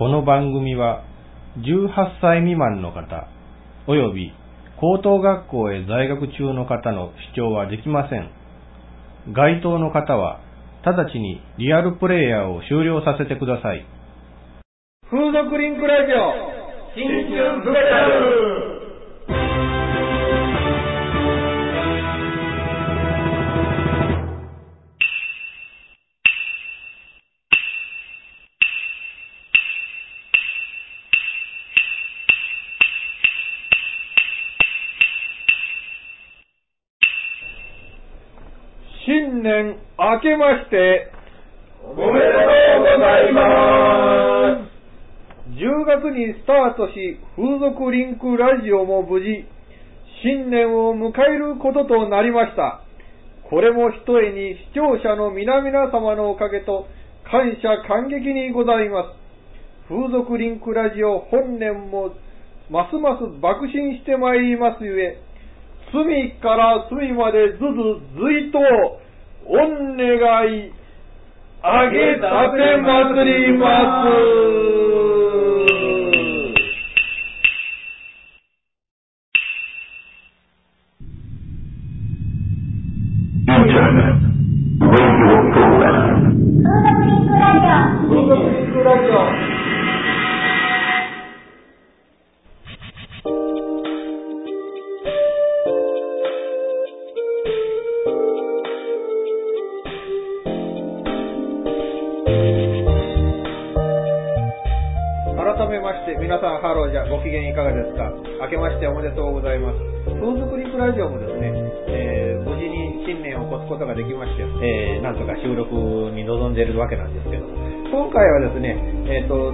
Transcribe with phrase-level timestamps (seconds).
[0.00, 1.04] この番組は
[1.58, 1.90] 18
[2.22, 3.28] 歳未満の方、
[3.86, 4.32] 及び
[4.80, 8.30] 高等学校へ在学中の方の視聴はできません。
[9.34, 10.40] 該当の方は
[10.86, 13.84] 直ちにリアルプレイヤーを終了させてください。
[15.10, 16.32] 風俗リンクラジオ
[16.96, 18.69] 新春スペシャル
[40.30, 41.10] けまして
[41.82, 44.70] おめでとうございます。
[45.58, 49.26] 10月にスタートし、風俗リンクラジオも無事、
[50.22, 52.84] 新年を迎えることとなりました。
[53.50, 56.86] これもひとえに視聴者の皆々様のおかげと
[57.26, 59.88] 感謝感激にございます。
[59.88, 62.14] 風俗リンクラジオ本年も
[62.70, 65.18] ますます爆心してまいりますゆえ、
[65.90, 67.66] 隅から隅までずず
[68.14, 68.60] ずいと
[69.46, 69.66] お願
[70.48, 70.72] い
[71.62, 74.04] あげたてまつりま
[74.86, 74.89] す。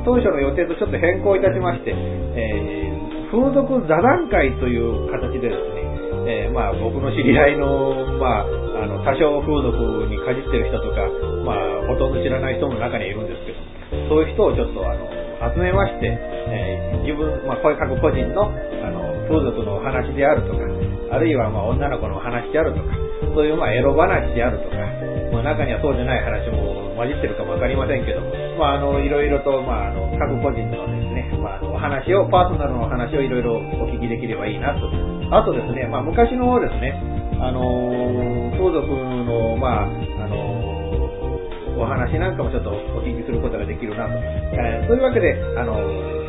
[0.07, 11.11] 当初の予定とちょっと変更いたしまして、えー風俗座談会という形でですね、えーまあ僕の知り合いの、まあ、あの、多少風俗にかじってる人とか、
[11.43, 15.11] まあ、ほとんど知らない人も中にいるんですけど、そういう人をちょっとあの、
[15.53, 20.63] 集めまして、えー自分、まあ、こういう各個人の、あの、風俗のお話であるとか、
[21.11, 22.95] あるいはまあ女の子のお話であるとか、
[23.35, 24.79] そういうまあエロ話であるとか、
[25.35, 34.89] まあ、中にはそうじゃない話も混じってるかもわかりませんけども、まあ、あの、いろいろと、まあ、あの、各個人のですね、まあ、お話を、パーソナルのお話をいろいろお聞きできればいいなと。
[35.31, 36.95] あとですね、まあ、昔のですね、
[37.41, 40.41] あのー風俗の、まあ、あの
[41.77, 44.17] お話なんかもちょっとお聞きすることができるなと。
[44.17, 45.77] えーそういうわけで、あの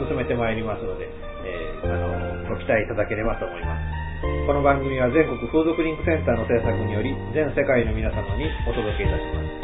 [0.03, 4.07] 進めてまいりますので、えーあのご期待いただければと思います。
[4.47, 9.56] この番組は全国風俗リンクセンターの制作により、全世界の皆様にお届けいたします。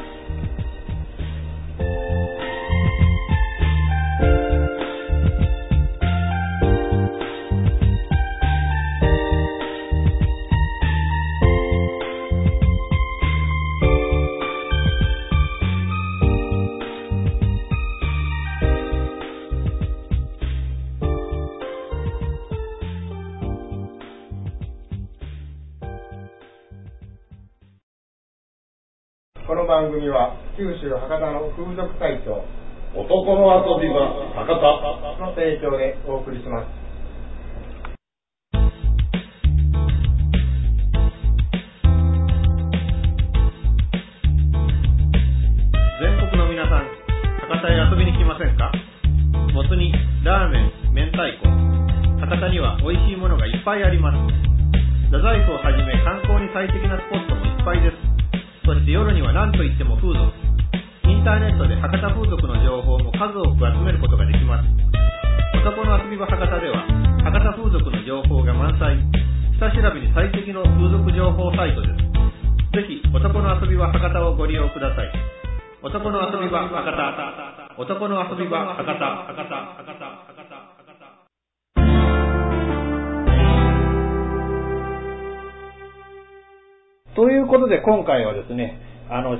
[31.75, 31.87] 多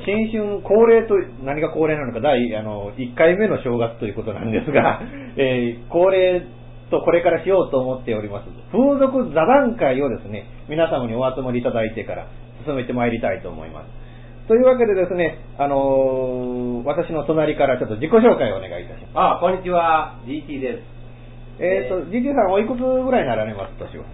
[0.06, 5.02] 新春恒例と、何が恒例なのか、第あの1回目の正月ということなんですが、
[5.38, 6.44] えー恒例
[6.92, 8.46] とこれからしようと思っております。
[8.72, 12.26] 風俗座談会をですね、皆様にお集まりいただいてから
[12.66, 14.04] 進めてまいりたいと思います。
[14.48, 19.12] というわけでですね、あのー私の隣からちょっと自己紹介をお願いいたします。
[19.16, 20.16] あ、こんにちは。
[20.28, 20.94] GT です。
[21.60, 24.06] えっ、と、GT さんおいくつぐらいになられます、年は？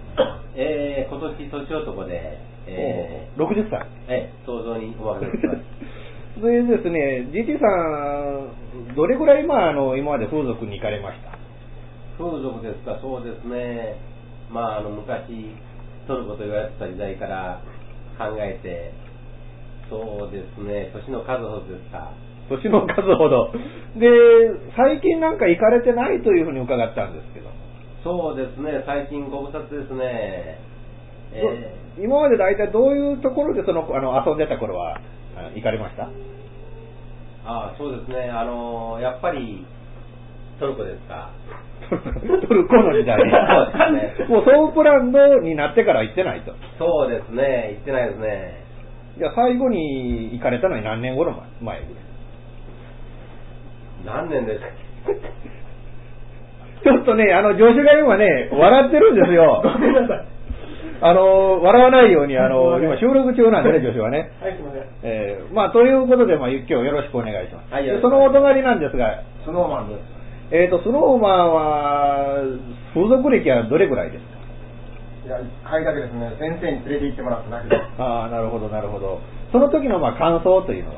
[0.54, 3.80] えー、今年年男で、えおー60歳。
[3.80, 5.26] ー、えー、想像にお任せ。
[6.40, 11.36] それでですね、GT さん、どれぐらい、まあ、あの今まで風俗に行かれました？
[12.22, 13.96] 風俗ですか、そうですね。
[14.50, 15.50] まあ、あの、昔、
[16.06, 17.60] トルコと言われてた時代から
[18.18, 18.92] 考えて、
[19.90, 22.10] そうですね、年の数ほどですか？
[22.48, 23.52] 年の数ほど。
[23.96, 24.08] で、
[24.76, 27.48] 最近なんか行かれてないというふうに伺ったんですけど。
[28.04, 30.58] そうですね、最近ご無沙汰ですね。
[31.32, 35.00] えー今まで大体どういうところでそのあの遊んでた頃は
[35.54, 36.04] 行かれました？
[37.44, 39.64] ああ、そうですね、あのやっぱり、
[40.60, 41.30] トルコですか？
[41.90, 41.96] ト
[42.54, 46.52] ルコの時代そうですね もうソープランドになってから行ってないと。
[46.78, 48.62] そうですね、行ってないですね。
[49.18, 51.80] いや、最後に行かれたのに何年頃前？
[51.80, 51.84] ぐ
[54.06, 54.66] らい何年ですか
[56.82, 59.60] ちょっとね、あの、助手が今ね、笑ってるんですよ。
[59.62, 60.24] ごめんなさい。
[61.02, 64.30] あの、笑わないように、あの、今収録中なんでね、 助手はね。
[64.42, 64.82] はい、すみません。
[65.02, 67.72] えーまあ、ということで、まあ、今日よろしくお願いします。
[67.72, 70.00] はいそのお隣なんですが、スノーマンです。
[70.52, 72.34] えっ、と、スノーマンは、
[72.92, 74.40] 風俗歴はどれぐらいですか？
[75.26, 77.82] いや、一回だけですね、先生に連れて行ってもらっただけです。
[77.98, 79.20] ああ、なるほど、なるほど。
[79.52, 80.96] その時の、まあ、感想というのは？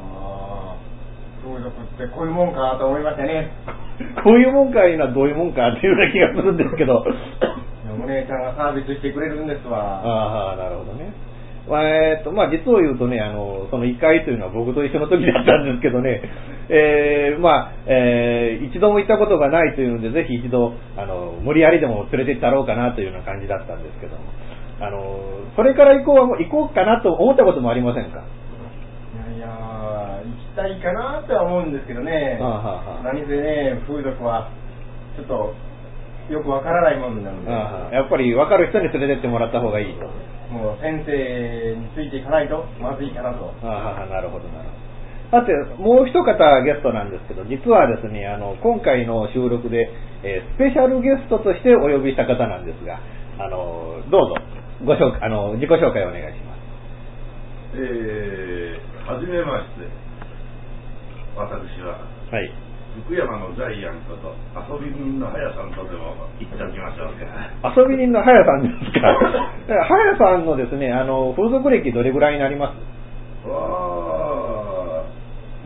[0.00, 0.74] ああ、
[1.46, 3.50] 風俗ってこういうもんかと思いましたね。
[4.24, 7.04] こういうもんかいうのはどういうもんかっていうような気がするんですけど。
[8.02, 9.78] お姉ちゃんがサービスしてくれるんですわ。
[9.80, 11.12] ああ、なるほどね。
[11.68, 16.22] まあ、えっと、まあ、実を言うとね、あの、その1回というのは僕と一緒の時だったんですけどね、
[16.68, 24.22] えー、まあ、えー一度も行ったことがないというので、ぜひ一度、あの、無理やりでも連れて行ったろうかなというような感じだったんですけども、
[24.80, 25.18] あの、
[25.56, 28.22] それから行こうは、行こうかなと思ったこともありませんか？
[29.16, 32.38] いやいや行きたいかなとは思うんですけどね。
[32.40, 34.50] あはあ何せね、風俗は、
[35.16, 35.54] ちょっと、
[36.30, 40.06] よくわからないもんなんで、ああやっぱり分かる人に連れてってもらった方がいいと。
[40.50, 41.10] もう先生
[41.74, 43.52] についていかないとまずいかなと。
[43.62, 44.86] ああ、なるほど、なるほど。
[45.30, 45.52] さて、
[45.82, 49.90] もう一方ゲストなんですけど、実はですね、あの、今回の収録で、
[50.22, 52.98] えースペシャルゲストとしてお呼びした方なんですが、
[53.38, 54.34] あの、どうぞ、
[54.84, 56.56] ご紹介、あの、自己紹介をお願いします。
[57.74, 60.06] えー、はじめまして
[61.36, 61.44] 私
[61.84, 62.00] は
[62.32, 62.65] はい。
[63.04, 64.32] 福山のジャイアントと
[64.74, 69.12] 遊び人のハヤさんとでも言っておきましょうか遊び人のハヤさんですか？
[69.84, 72.72] ハヤさんのですね、あの、風俗歴どれぐらいになりま
[73.44, 73.48] す？
[73.48, 75.02] わあ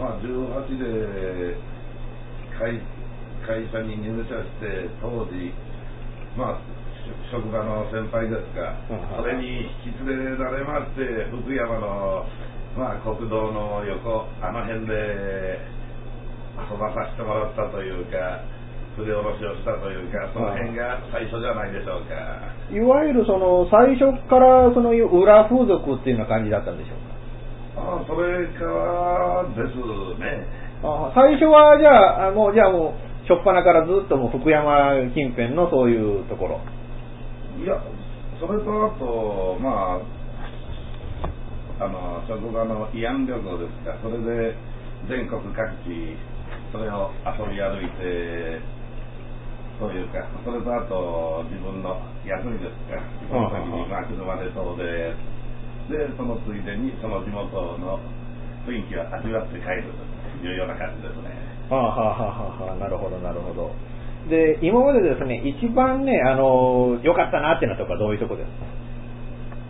[0.00, 1.56] まあ18で
[2.58, 2.80] 会
[3.46, 5.52] 会社に入社して当時
[6.36, 9.22] まあし職場の先輩ですがうん。
[9.22, 12.24] それに引き連れられまして福山の
[12.76, 15.58] まあ国道の横あの辺で
[16.68, 18.44] 遊ばさせてもらったというか
[18.96, 22.14] 筆下ろしをしたというかその辺が最初じゃないでしょうか。
[22.74, 26.98] いわゆるその、最初からその裏風俗っていうような感じだったんでしょう
[27.78, 27.82] か？
[27.82, 29.78] ああそれからです
[30.18, 30.46] ね。
[30.82, 36.60] あ最初はじゃあ、あもうじゃあもう、初っ端からずっともう福山近辺のそういうところ。
[37.62, 37.78] いや、
[38.40, 40.00] それとあと、ま
[41.80, 44.56] あ、あの、職場の慰安旅行ですか、それで
[45.08, 46.16] 全国各地、
[46.72, 48.60] それを遊び歩いて、
[49.80, 54.84] そういうか、それとあと、自分の休みですか、その時に、まあ、車で遠出、
[55.90, 57.98] で、そのついでに、その地元の
[58.66, 59.84] 雰囲気を味わって帰る
[60.40, 61.32] というような感じですね。
[61.70, 62.26] はあ、はあは
[62.60, 63.70] あはあ、なるほど、なるほど。
[64.28, 68.66] で、今までですね、一番ね、あの、良かったなっていうのとかどういうとこですか？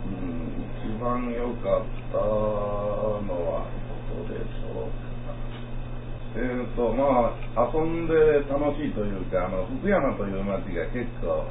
[0.05, 3.65] うん一番良かったのは。
[6.33, 8.13] えーとまあ、遊んで
[8.47, 11.43] 楽しいというか、あの福山という町が結構、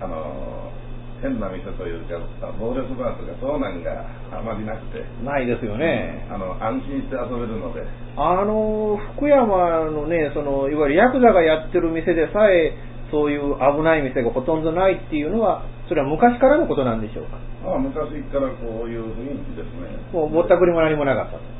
[0.00, 0.72] あの
[1.20, 2.20] 変な店というか、
[2.60, 3.92] 暴力バーとか、そうなんが
[4.32, 6.28] あまりなくて、ないですよね。
[6.30, 7.84] あの安心して遊べるので、
[8.16, 12.76] あの、福山のね、その、いわゆるヤクザがやってる店でさえ、
[13.10, 17.38] そういう危ない店がほとんどないっていうのは、それは昔からのことなんでしょうか？
[17.64, 19.96] まあ、昔からこういう雰囲気ですね。
[20.12, 21.55] もうぼったくりも何もなかったと。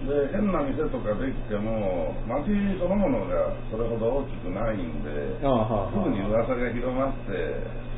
[0.00, 2.48] で変な店とかできても、町
[2.80, 7.36] そのものがそれほど大きくないんで、ああはあすぐに噂が広まって、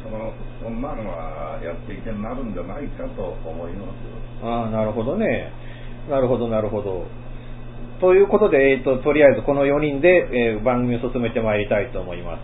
[0.03, 0.33] その
[0.63, 4.45] そんなのはやっていけになるんじゃないかと思います。
[4.45, 5.53] ああ、なるほどね。
[6.11, 7.07] なるほど、なるほど。
[8.01, 12.43] ということで、えっ、と、とりあえずこの4人で、えー番組を進めてまいりたいと思います。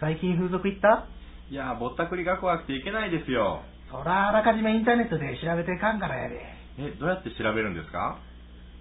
[0.00, 1.06] 最近風俗行った？
[1.54, 3.62] いやー、ぼったくりが怖くていけないですよ。
[3.88, 6.42] そらあらかじめインターネットで調べてかんからやで。
[6.82, 8.18] え、どうやって調べるんですか？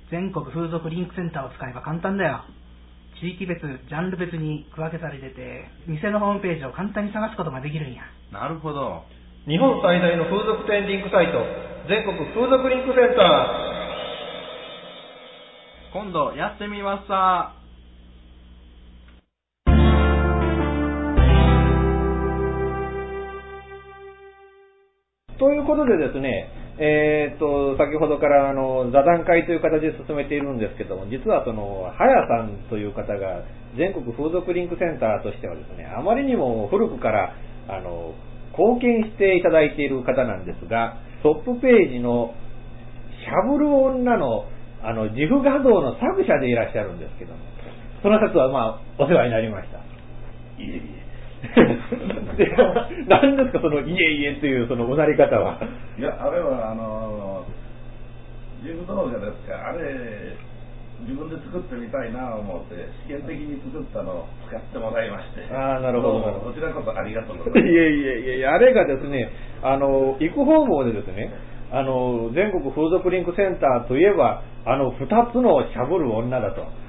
[0.09, 2.41] 全国風俗リンクセンターを使えば簡単だよ。
[3.21, 8.01] 地域別、ジャンル別に区分けされてて、店のホームページを簡単に探すことができるんや。
[8.31, 9.05] なるほど。
[9.45, 11.45] 日本最大の風俗店リンクサイト、
[11.85, 13.21] 全国風俗リンクセンタ
[15.93, 17.53] 今度やってみますさ。
[25.43, 26.47] ということでですね、
[26.79, 33.43] えーっと、先ほどからあの座談会という形で進めているんですけども、実はその、はやさんという方が
[33.75, 37.35] 全国風俗リンクセンターとしてはですね、あまりにも古くから、
[37.67, 38.15] あの、
[38.55, 40.95] 貢献していただいている方なんですが、
[41.27, 42.31] トップページの
[43.19, 44.47] しゃぶる女の
[44.79, 47.39] あの自負画像の作者でいらっしゃるんですけども、
[48.01, 49.79] その方はまあ、お世話になりました。
[50.61, 51.02] いえい
[52.37, 52.49] で
[53.07, 55.59] 何ですか、そのいえいえというそのおなり方は。
[55.97, 56.01] え。
[56.01, 57.45] いや、あれは、あの、
[58.63, 60.37] 自分動画ですか、あれ、
[61.03, 65.43] 自分で作ってみたいなと思って、試験的に作ったのを使ってもらいまして。
[65.51, 67.67] あーなるほどこちらこそありがとうございます。
[67.67, 69.29] いえいえいえあれがですね、
[69.61, 71.29] あの、行く方々でですね、
[71.71, 76.82] あの、全国風俗リンクセンターといえば、あの、二つのしゃぶる女だと。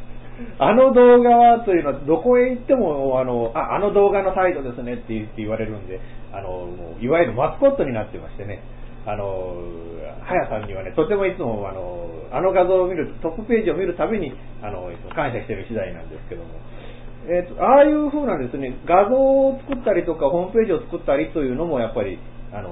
[0.58, 6.00] あの動画はというのは、どこへ行っても、あの、あ、あの動画のサイトですねって言って言われるんで、
[6.32, 6.68] あの、
[7.00, 8.62] いわゆるマスコットになってましてね、
[9.06, 9.54] あの、
[10.24, 16.48] はやさんにはね、とてもいつも、あの、あの画像を見る、トップページを見るたびに、あの、感謝している次第なんですけども、
[17.26, 22.18] えーと、ああいう風なですね、画像を作ったりとか、ホームページを作ったりというのも、やっぱり、
[22.52, 22.68] あの、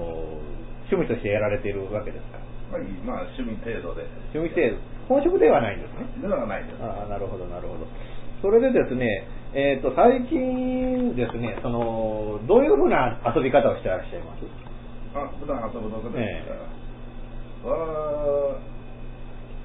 [0.91, 2.77] 趣味としてやられているわけですか？
[2.77, 4.05] はい、まあ、趣味程度で。
[4.35, 4.81] 趣味程度。
[5.13, 6.07] 本職ではないんですね。
[6.21, 6.77] ではないです。
[6.83, 7.87] ああ、なるほど、なるほど。
[8.41, 9.07] それでですね、
[9.55, 14.45] えっ、と、最近ですね、その、どういう風な遊び方をしてらっしゃいます？
[15.15, 16.57] あ、普段遊ぶとこですか？
[17.65, 18.57] えは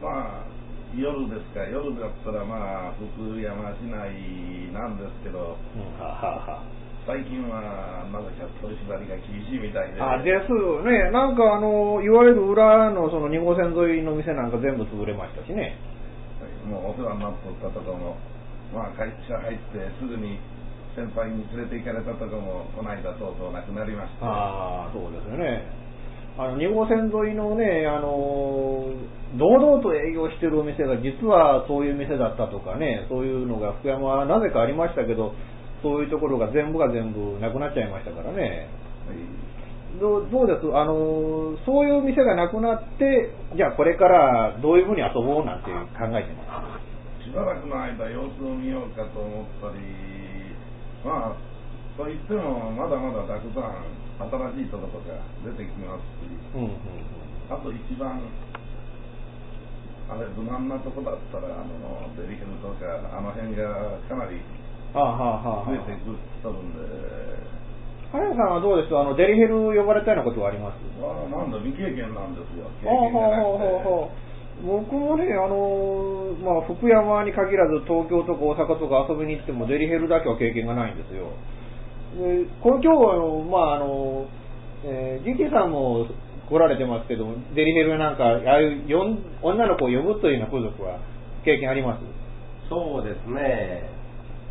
[0.04, 0.46] まあ、
[0.96, 6.64] 夜ですか、夜だったらまあ、福山市内なんですけど、うん、はあはあは
[7.08, 10.02] 最近はなぜか取り締まりが厳しいみたいで。
[10.04, 10.20] あ。
[10.20, 15.80] あ、ですね、なんかあの、いわゆる裏のその2号線沿いの店なんか全部潰れましたしね。
[16.68, 18.20] もうお世話になっとったとこも、
[18.76, 20.36] まあ、会社入ってすぐに
[21.00, 24.20] 先輩に連れて行かれたとこも、この間とうとうなくなりまして。
[24.28, 25.64] ああ、そうですよね。
[26.36, 28.92] あの、2号線沿いのね、あの、
[29.40, 35.34] 堂々と営業してるお店が実はそういう店だったとかね、そういうのが福山はなぜかありましたけど、
[35.82, 38.70] そういうところが全部が全部なくなっちゃいましたからね。
[39.08, 39.18] はい
[39.98, 40.68] どうどうです？
[40.78, 46.78] あの、そういう店がなくなって、じゃあこれからどういうふうに遊ぼうなんて考えてま
[47.18, 47.26] す？
[47.26, 49.82] しばらくの間様子を見ようかと思ったり
[51.04, 51.36] まあ
[51.98, 53.90] と言ってもまだまだたくさん
[54.56, 56.78] 新しいとことか出てきますしうんうんうん。
[57.50, 58.22] あと一番
[60.14, 62.86] あれ無難なとこだったらあのデリヘルとか
[63.18, 64.40] あの辺がかなり
[64.94, 66.80] はあ、はあはあは増えてくとるんで、
[68.14, 70.80] あ、早さんはどうですあの、デリヘル呼ばれたようなことはあります？
[71.04, 73.44] あなんだ未経験なんですよ経ああ、験がなくて。
[73.44, 74.28] はあはあはあはあ
[74.58, 81.30] 僕もね、あのーまあ、福山に限らず東京とか大阪とか遊びに行ってもデリヘルだけは経験がないんですよ。
[82.18, 84.26] でこれ今日はあの、まああの、
[84.84, 86.08] えー、ジキさんも
[86.50, 90.98] 来られてますけど、デリヘルなんか、ああいうよん女の子を呼ぶというような風俗は
[91.46, 92.02] 経験あります？
[92.68, 93.92] そうですね。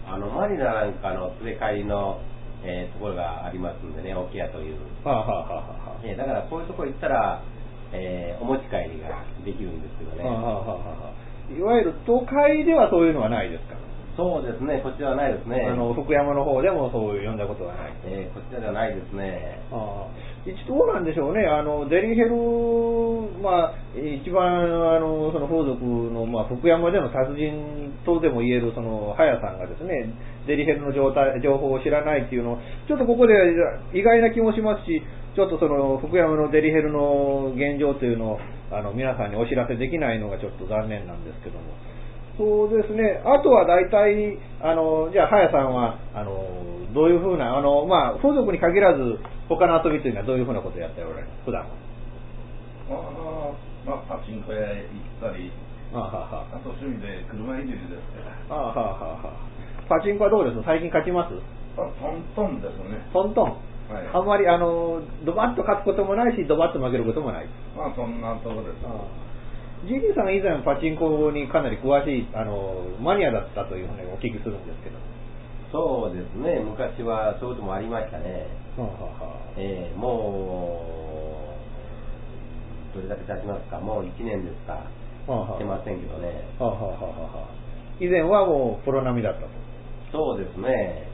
[0.06, 2.20] あの、マニラなんかの連れ帰りの、
[2.64, 4.76] えーところがありますんでね、沖屋という。
[5.04, 5.64] はあ、はあはあは
[5.98, 7.42] あえーだからそういうところ行ったら、
[7.92, 10.24] えーお持ち帰りができるんですけどね。
[10.28, 13.76] はあはあはあはあいわゆる都会ではそういうのはないですか？
[14.16, 15.68] そうですね、こちらはないですね。
[15.68, 17.92] あの福山の方でもそういう呼んだことはない。
[18.04, 19.60] えーこちらではないですね。
[19.70, 22.30] ああ一どうなんでしょうね、あのデリヘル、
[23.42, 30.14] まあ、一番あのその風俗の、まあ、福山での達人とでも言えるその早さんがですね、
[30.46, 33.34] デリヘルの状態情報を知らないっていうのを、ちょっとここで
[33.92, 35.02] 意外な気もしますし、
[35.34, 38.38] ちょっとその福山のデリヘルの現状というのを
[38.70, 41.74] あの皆さんにお知らせできないのがちょっと残念なんですけども。
[42.38, 43.22] そうですね。
[43.24, 46.36] あとは大体、あの、じゃあ、はやさんは、あの、
[46.92, 51.68] どういうふうな、あの、まあ、風俗に限らず、他の遊びというのはどういうふうなことをやっておられます普段は。
[52.90, 53.54] ああ
[53.86, 54.86] まあパチンコ屋へ
[55.22, 55.50] 行ったり
[55.94, 56.46] あはは。
[56.50, 59.38] あと趣味で車いじりですからあははは。
[59.88, 60.58] パチンコはどうです？
[60.66, 61.34] 最近勝ちます？
[61.78, 62.98] あトントンですね。
[63.12, 63.50] トントン？
[63.86, 64.06] はい。
[64.14, 67.46] あんまり、あの、ドバッと勝つこともないし、ドバッと負けることもない。
[67.76, 68.82] まあそんなとこです。
[68.82, 68.90] あ
[69.84, 74.96] ジギーさん以前パチンコにかなり詳しい、あの、マニアだったというふうにお聞きするんですけど。
[75.72, 78.46] そうですね、昔はそういうこともありましたね。
[78.76, 80.80] はははえーも
[82.94, 84.80] う、どれだけ経ちますか、もう1年ですか、
[85.26, 86.44] してませんけどね。
[86.58, 86.92] はあはあはあ
[87.36, 87.54] はあ
[88.00, 89.48] 以前はもうプロ並みだったと。
[90.12, 91.08] そうですね。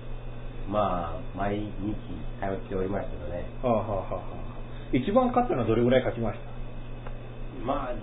[0.70, 1.66] まあ、毎日
[2.40, 3.44] 通っておりましたけどね。
[3.62, 7.66] はあ、はあはあはあ、一番勝ったのはどれぐらい勝ちました？
[7.66, 7.94] まあ、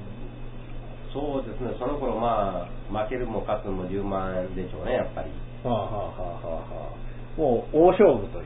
[1.14, 5.32] そうですね、その頃まあ、負けるも勝つも10万でしょうね、やっぱり。
[5.64, 6.94] はあ、はあはあは
[7.38, 8.46] あ、もう大勝負とい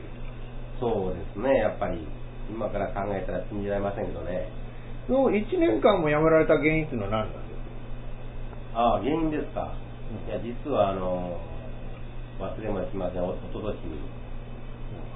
[0.80, 2.06] そうですね、やっぱり。
[2.48, 4.48] 今から考えたら信じられませんけどね。
[5.08, 7.60] の1年間も辞められた原因っていうのは何なんです
[8.74, 8.80] か？
[8.80, 9.72] ああ、原因ですか。
[10.28, 11.38] いや、実はあの、
[12.40, 13.96] 忘れもしません、おととしに、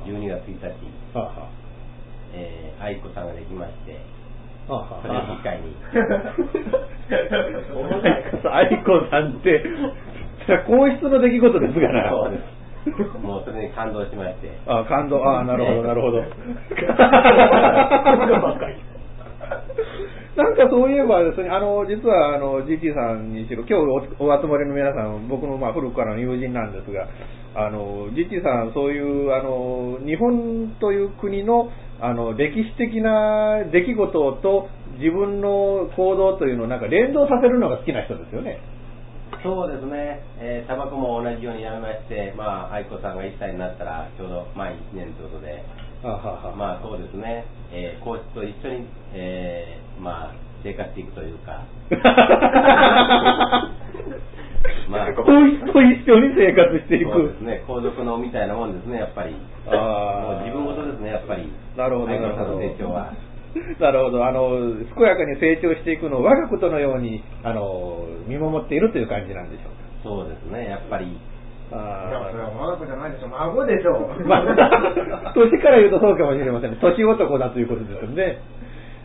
[0.06, 0.64] 12月1日、
[1.16, 1.48] はあはあ
[2.32, 3.98] えー、愛子さんができまして、
[4.68, 5.74] それを機会に。
[8.52, 9.64] 愛子さんって、
[10.44, 12.10] それは皇室の出来事ですから。
[12.10, 12.58] そうです。
[13.22, 14.50] もうそれに感動しまして。
[14.66, 16.20] あ感動、あなるほど、なるほど。
[20.38, 27.08] なんかそういえばですね、あの、実は、あの、GT さんにしろ、今日おお集まりの皆さん、僕のまあ古くからの友人なんですが、
[27.56, 38.60] あの、GT さん、そういう、あの、日本という国の、あの、歴史的な出来事と自分の行動というのをなんか連動させるのが好きな人ですよね。
[39.42, 45.62] そうですね、えー、タバコも同じようにやめまして、まあ、愛子さんが1歳になったら、ちょうど前1年ということで、
[46.02, 51.64] まあそうですね、えー、皇室と一緒に、えー、まあ、生活していくというか、
[54.88, 57.12] まあ皇室と一緒に生活していく。
[57.12, 59.36] そうですね、皇族のみたいなもんですね、やっぱり。
[59.68, 59.76] あー
[60.22, 61.52] もう自分事ですね、やっぱり。
[61.76, 62.60] なるほど、愛子さんのなるほど。
[62.60, 63.12] 成長は。
[63.80, 64.24] なるほど。
[64.26, 64.48] あの、
[64.96, 71.18] 健やかに成長していくのを我がことのように、あの、見守っているという感じなんでしょうそうですね、やっぱり。
[71.68, 72.08] か。
[72.08, 74.08] いや、それはあ我が子じゃないでしょ、孫でしょ。
[74.16, 76.76] ーまあ、 年から言うとそうかもしれません。
[76.76, 78.40] 年男だということですよね。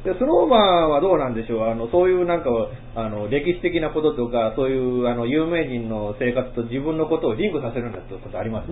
[0.04, 1.70] でスノーマンはどうなんでしょう？
[1.70, 2.50] あの、そういうなんか、
[2.96, 8.72] あの、歴史的なこととか、そういう、あの、有名人の生活と自分のことをリンクさせるんだってことあります？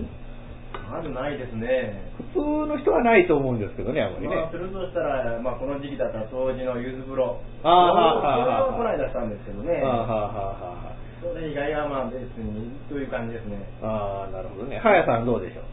[0.92, 2.12] まずないですね。
[2.36, 4.50] 普通の人はないと思うんですけどね、あんまりねまあ、。
[4.52, 7.40] するとしたら、まあ、この時期だったら、当時の柚子風呂。
[7.64, 7.80] あ
[8.20, 9.80] あそれはこの間したんですけどね。
[9.80, 13.56] はあ、はあはあはそれ以外はまあ別にという感じですね。
[13.80, 14.80] あ、ああ、なるほどね。
[14.84, 15.64] はやさんどうでしょう？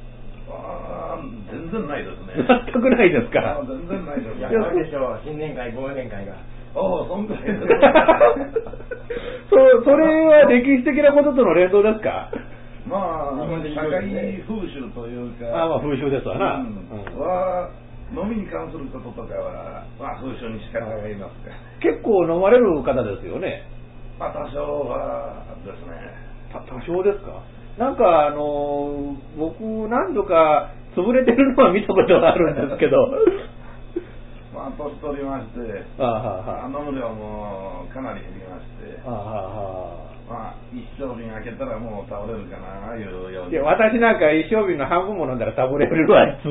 [1.52, 2.34] 全然ないですね。
[2.74, 3.62] 全くないですか？
[3.68, 4.40] 全然ないですね。
[4.40, 5.20] いや、あるでしょう。
[5.24, 6.34] 新年会、忘年会が。
[6.34, 6.38] あ
[6.78, 7.66] あ、そんぐらいです。
[9.50, 12.30] そそれは歴史的なこととの連動ですか？
[12.88, 13.38] まあ、
[13.76, 14.10] 社会
[14.48, 17.70] 風習というか、あまあ風習ですわなうんうんは
[18.16, 21.54] 飲みに関することとかは、まあ、風習に仕方がいますか？
[21.82, 23.64] 結構飲まれる方ですよね。
[24.20, 25.98] まあ、多少はですね。
[26.52, 27.34] た多少ですか？
[27.80, 32.98] なんかあの僕何度か潰れてるのは見たことがあるんですけど。
[34.52, 35.62] まあ、年取りまして、
[36.00, 43.52] ああはあはあ飲む量もかなり減りまして、ああはあはあまあ、一升瓶開けたらもう倒れるかな、いうように。
[43.52, 46.50] いや、私なんか一升瓶の半分も飲んだら倒れるわ、いつ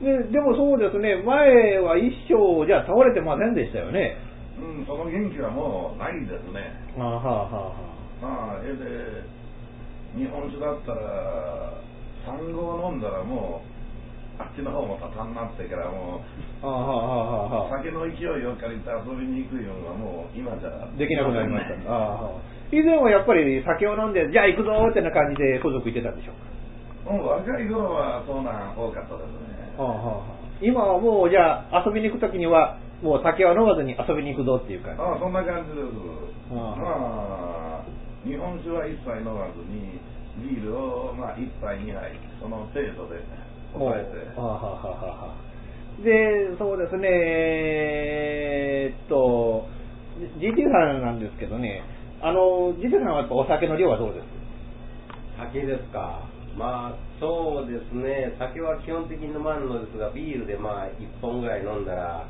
[0.00, 4.16] で でもそうですね、前は一升じゃ倒れてませんでしたよね。
[4.56, 6.72] うん、その元気はもうないですね。
[6.96, 7.72] ああはあはあは
[8.22, 9.41] まあ、えで、
[10.16, 11.72] 日本酒だったら、
[12.26, 13.62] 産後飲んだらも
[14.38, 16.20] う、あっちの方もたたんなってからもう、
[16.64, 17.68] あ。
[17.78, 21.84] 酒の勢いを借りて遊びに行くようなもう今じゃできなくなりましたね。
[22.72, 26.36] 以前はやっぱり酒を飲んで、じゃあ行くぞーってな感じで家族行ってたんでしょう
[27.04, 27.12] か？
[27.12, 29.76] もう若い頃はそうなん多かったですね。
[29.76, 35.02] はあはあはあ今はもうじゃあ遊びに行くときには、もう酒は飲まずに遊びに行くぞっていう感じ。
[35.02, 35.90] ああそんな感じです。
[36.54, 37.51] ああ、
[38.24, 39.98] 日本酒は一切飲まずに、
[40.38, 43.20] ビールをまあ一杯二杯、その程度で
[43.72, 44.32] 抑えて。
[46.02, 49.66] で、そうですね、えーっと、
[50.38, 51.82] GT さんなんですけどね、
[52.22, 54.24] あの、GT さんはやっぱお酒の量はどうです？
[55.38, 56.22] 酒ですか。
[56.56, 58.36] まあ、そうですね。
[58.38, 62.26] 酒は基本的に飲まんのですが、ビールでまあ、1本ぐらい飲んだら、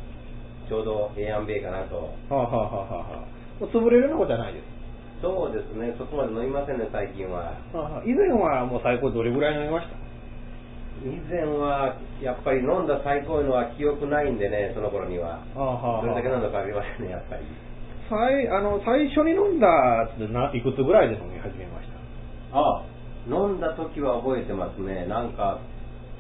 [0.69, 1.97] ちょうどええやんべえかなと。
[1.97, 3.27] はあはあはあは
[3.61, 4.82] あ潰れるようなことはないです。
[5.23, 5.95] そうですね。
[5.97, 7.55] そこまで飲みませんね、最近は。
[8.05, 9.95] 以前はもう最高どれぐらい飲みました？
[11.07, 15.39] 以前は、やっぱり飲んだ最高いのは記憶ないんでね、その頃には。
[15.55, 17.43] どれだけ飲んだかありませんね、やっぱり。
[18.11, 19.67] 最あの最初に飲んだ
[20.13, 21.89] ってないくつぐらいで飲み始めまし
[22.53, 22.59] た？
[22.59, 22.83] あ
[23.27, 25.07] 飲んだ時は覚えてますね。
[25.07, 25.59] なんか、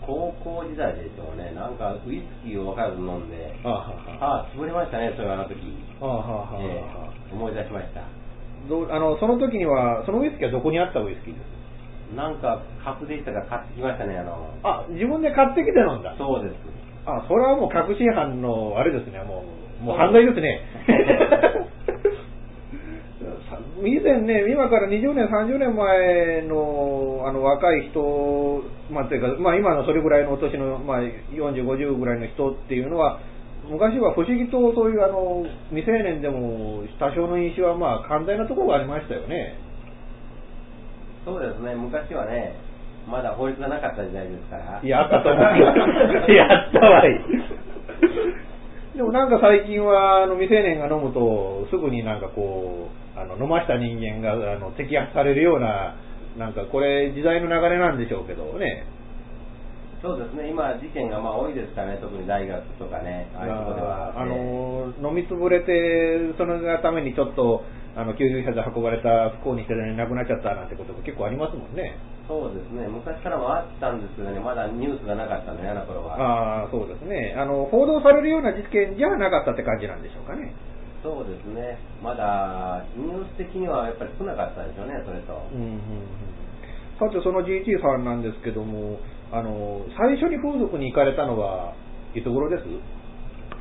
[0.07, 1.53] 高校時代でしょうね。
[1.55, 5.59] なんか、ウイスキーを分からず飲んで、ああ潰れましたね、それはあの時。
[7.31, 8.03] 思い出しました。
[8.69, 12.17] どうあのその時にはそのウイスキーはどこにあったウイスキーです？
[12.17, 14.53] なんか、格でしたから買ってきましたね、あの。
[14.63, 16.15] あ自分で買ってきて飲んだ？
[16.19, 16.83] そうです。
[17.07, 19.43] あそれはもう確信犯のあれですねも
[19.81, 20.63] うもう犯罪ですね
[23.51, 33.21] さ 以前ね今から20年30年前のあの若い人まあ、というか、まあ、今のそれぐらいのお年の、まあ、40、50ぐらいの人っていうのは、
[33.69, 39.59] 昔は不思議とそういうあの未成年でも多少の飲酒はまあ寛大なところがありましたよね。
[41.25, 42.57] そうですね、昔はね、
[43.09, 44.81] まだ法律がなかった時代ですから。
[44.83, 45.43] いや、あったと思う
[46.35, 47.21] やったわい。
[48.97, 55.95] でもなんか最近はあの未成年が飲むとすぐになんかこうあの飲ました人間があの摘発されるような
[56.37, 58.85] なんかこれ時代の流れなんでしょうけどね。
[60.03, 64.11] そうですね、今、事件がまあ多いですからね、特に大学とかね、ああいうところでは。
[64.19, 67.63] あの飲みつぶれてそのがためにちょっと
[67.95, 71.95] あの救急車で運ばれた不幸にして亡くなっちゃったなんてことが結構ありますもんね。
[72.27, 76.19] そうですね、昔からもあったんですけどね、まだニュースがなかったね、あの頃は。
[76.19, 80.51] ああそうですねあの報道されるような事件じゃなかったって感じなんでしょうかね。
[80.99, 85.39] そうですね、まだニュース的にはやっぱり少なかったでしょうね、それと。
[85.55, 86.43] うんうんうん
[87.03, 89.01] さて、その GT さんなんですけども、
[89.33, 91.73] あの最初に風俗に行かれたのは
[92.15, 92.69] いつ頃です？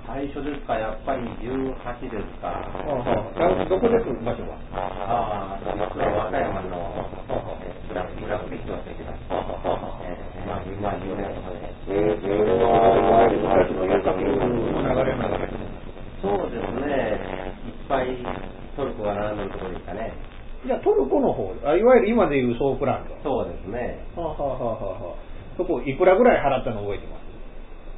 [0.04, 1.72] 最初ですか、やっぱり18
[2.12, 2.52] ですか。
[2.52, 4.60] はあはあどこです場所は？
[4.76, 6.76] ああ、実は和歌山の、
[7.64, 9.16] えー、ブラックブラックビッチの席だ。
[9.16, 11.64] えー、まあ、今4年とかで。
[11.88, 14.28] えー、それはいわゆる昔の遊郭の
[14.84, 15.48] 流れながら
[16.20, 17.16] そうですね、
[17.64, 18.12] いっぱい
[18.76, 20.12] トルコが並んでるところでしたね。
[20.66, 23.16] じゃあトルコの方あ、いわゆる今でいうソープランド。
[23.24, 24.06] そうですね。
[24.18, 25.31] はあ、はあはあはあ、
[25.62, 27.22] そこいくらぐらい払ったの覚えてます？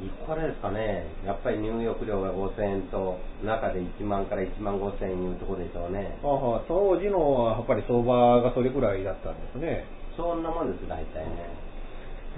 [0.04, 6.20] いくらですかね、やっぱり入浴料が5000円と、中で1万から1万5000円いうところでしょうね。
[6.22, 9.86] はあはあ、当時のやっぱり相場がそれぐらいだったんですね。
[10.18, 11.48] そんなもんです、大体ね。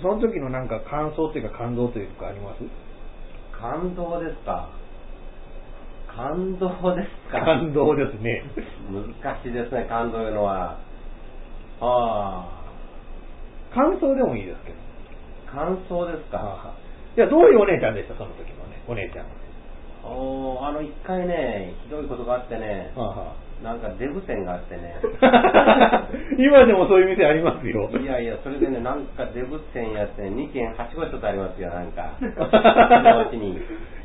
[0.02, 2.62] その時のなんか感想というか感動というかあります？
[3.58, 4.70] 感動ですか。
[6.14, 7.40] 感動ですか。
[7.42, 8.44] 感動ですね。
[8.94, 10.78] 難しいですね、感動いうのは。
[11.82, 12.62] あ
[13.74, 14.85] 感想でもいいですけど。
[15.56, 16.38] あ、感想ですか？
[16.38, 16.74] はあはあ
[17.18, 19.32] いや、どういうお姉ちゃんでした、その時のね、お姉ちゃんは。
[20.04, 25.00] おーあの、一回ね、ひどいことがあってね、はあはなんかデブ線があってね。
[25.22, 27.90] あ 今でもそういう店ありますよ。
[28.00, 32.14] いやいや、それでね、なんかデブ線やって、2軒はしご一つありますよ、なんか。
[32.20, 33.58] のうちに。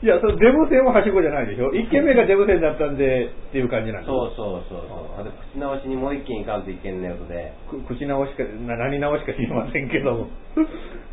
[0.02, 1.70] いや、そのデブ線ははしごじゃないでしょ。
[1.72, 4.78] 1軒目がデブ線だったんでっていう感じなんですそうそうそう
[5.16, 5.24] そう。
[5.24, 7.52] で口直しにもう一軒行かんといけんねえことで。
[7.68, 10.26] く口直しか、な何直しか知りませんけども。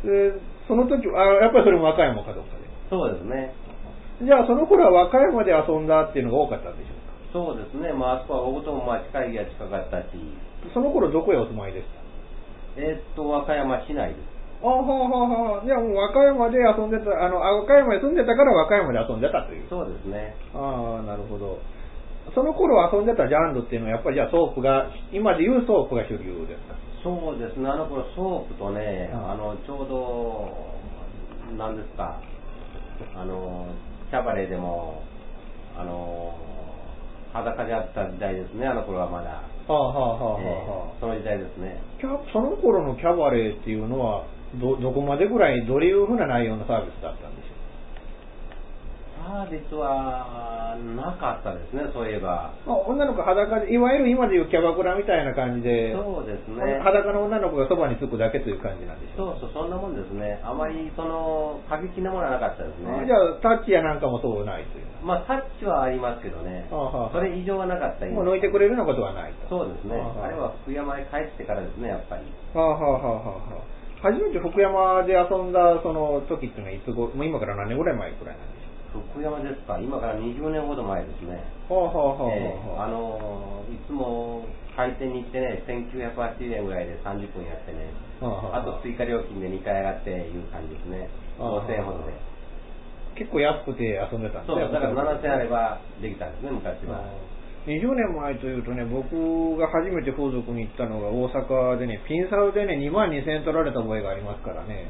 [0.04, 0.32] で
[0.68, 2.58] その時あ、やっぱりそれも和歌山かどうか
[2.90, 3.52] そうですね。
[4.20, 4.26] で。
[4.26, 7.92] じゃあその頃は和歌山で遊んだっていうのが多かったんでしょそうですね。
[7.92, 10.06] まあ、あそこは大友まあ近いが近かったし。
[10.72, 11.86] その頃どこへお住まいでし
[12.76, 12.80] た？
[12.80, 14.20] えーっと、和歌山市内です。
[14.62, 15.66] あはあはあはあ。
[15.66, 19.68] じゃあもう和歌山で遊んでた、あの、あ和歌山に住んでたから和歌山で遊んでたという。
[19.68, 20.34] そうですね。
[20.54, 21.58] ああ、なるほど。
[22.34, 26.74] その頃遊んでたジャンルっていうのはやっぱりじゃあソープが、今でいうソープが主流ですか？
[27.04, 27.68] そうですね。
[27.68, 32.20] あの頃ソープとね、うんあの、ちょうど、なんですか、
[33.14, 33.68] あの、
[34.10, 35.02] キャバレーでも、
[35.78, 36.34] あの、
[37.32, 39.30] 裸であった時代ですね、あの頃はまだ。
[39.30, 40.40] はあはあはあはあはあ。
[40.40, 41.80] えーその時代ですね。
[42.00, 44.24] キャその頃のキャバレーっていうのは
[44.56, 47.57] ど、どこまでぐらい、どういうふうな内容のサービスだったんでしょ
[49.28, 52.56] サービスはなかったですね、そういえば。
[52.64, 56.80] 女の子裸で、いわゆる今でいうキャバクラみたいな感じで、そうですね。
[56.80, 60.40] 裸の女の子がそばにつくだけという感じなんでしょそうそう、そんなもんですね。
[60.40, 63.04] あまりその過激なものはなかったですね。
[63.04, 64.88] じゃあ、タッチやなんかもそうないという。
[65.04, 66.64] まあ、タッチはありますけどね。
[66.72, 69.60] はあはあそれ以上はなかったもう抜いてくれるようなことはないと。
[69.60, 70.00] そうですね。
[70.00, 72.24] はあれは福山へ帰ってからですね、やっぱり。
[72.56, 78.57] はあはあはあはあはあ初めて福山で遊んだその時っていうのはいつご、もう今から何年ぐらい前くらいなんでし
[78.92, 81.44] 福山ですか、今から20年ほど前ですね。
[81.68, 91.10] ええあのーいつも開店に行ってね、1980円ぐらいで30分やってね、はあと追加料金で2回上がっていう感じですね。
[91.36, 92.14] はあ5000円ほどで。
[93.18, 94.70] 結構安くて遊んでたんですそう、ね。
[94.72, 97.02] だから7000円あればできたんですね、昔は。
[97.66, 104.88] 20年前というとね、僕が初めて風俗に行ったのが大阪でね、ピンサウでね、2万2000円取られた覚えがありますからね、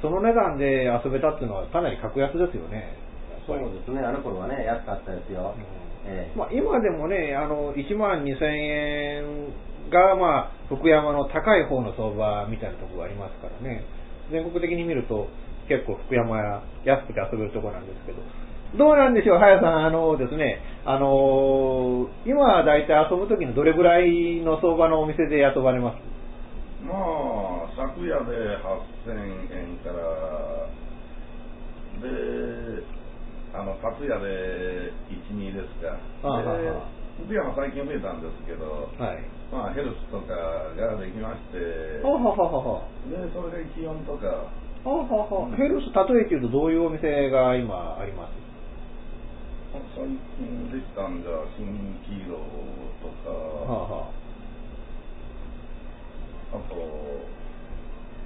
[0.00, 3.09] その値段で遊べたっていうのはかなり格安ですよね。
[3.58, 5.54] そうですね、あの頃はね、安かったですよ。
[6.06, 6.38] ええ。
[6.38, 9.24] まあ、今でもね、あの1万2000円
[9.90, 13.84] が、まあ、福山の高い方の相場みたいなところがありますからね、
[14.30, 15.26] 全国的に見ると
[15.68, 18.18] 結構福山や安くて遊べるところなんですけど、
[18.78, 25.96] どうなんでしょう、早さん、あのですね、あの今、大体遊ぶときのどれぐらいの相場のお店で遊ばれます？
[26.86, 28.56] まあ、昨夜で
[29.04, 30.00] 8000円から、
[32.00, 32.08] で、
[33.52, 35.98] あの、達也で1、2ですか。
[36.22, 36.70] ああで
[37.26, 39.18] 福山最近増えたんですけど、はい。
[39.52, 40.32] まあヘルスとか
[40.78, 42.88] ができまして、ははははは。
[43.10, 44.48] で、それで気温とか、
[44.86, 48.32] はははヘルス、例えて言うとどういうお店が今あります？
[49.94, 51.66] 最近できたんじゃ、新
[52.06, 52.38] 黄色
[53.02, 54.10] とか、はあは
[56.52, 56.74] あと、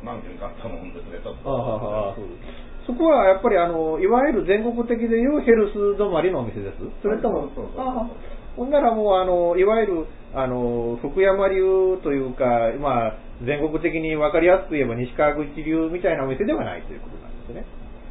[0.04, 1.50] 何件かあったもんですね、ちょっと。
[1.50, 7.49] あはあはあそうですそこはやっぱりあの、いわゆる全国的でいうヘルス止まりのお店ですそれとも、
[8.57, 12.44] ほんならもうあの、いわゆるあの、福山流というか、
[12.83, 17.64] まあ、全国的に分かりやすく言えば西川口流みたいなお店ではないということなんですね。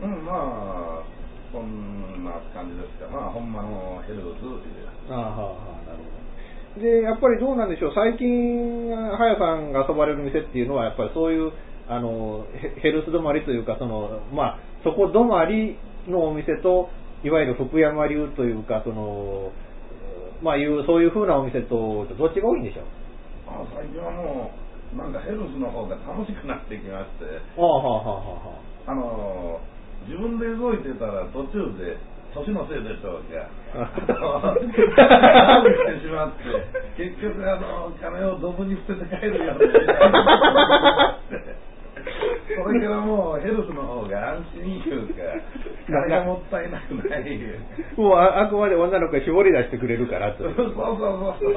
[0.04, 1.04] うん、まあ、
[1.52, 3.12] そんな感じですか。
[3.12, 4.88] まあ、ほんまのヘルスっていう。
[5.12, 6.82] ああはあなるほど。
[6.82, 11.52] で、やっぱりどうなんでしょう、最近、はやさんが遊ばれる店っていうのは、やっぱりそういう、
[11.90, 16.90] あの、ヘヘルス止まりというか、その、まあ、そこ止まりのお店と、
[17.24, 19.52] いわゆる福山流というか、その、
[20.42, 22.86] まあ、いう、そういう風なお店と、どっちが多いんでしょう？
[23.48, 24.52] あ最近はも
[24.94, 27.26] う、なんかヘルスの方が楽しくなってきまして、
[27.58, 28.56] ああ、はあ、はあ、は
[28.88, 28.92] あ。
[28.92, 29.60] あの、
[30.08, 31.98] 自分で動いてたら途中で、
[32.34, 33.46] 年のせいでしょうか。
[33.78, 34.66] あのし
[36.02, 36.44] てしまって、
[36.98, 41.20] 結局、あの、金をドブに捨てて帰るような
[42.56, 45.24] それからもうヘルスの方が安心いう か、
[45.88, 47.40] 金がもったいなくない。
[47.98, 50.44] もうあ、あくまで女の子が絞り出してくれるからと。
[50.44, 51.56] そうそうそうそう。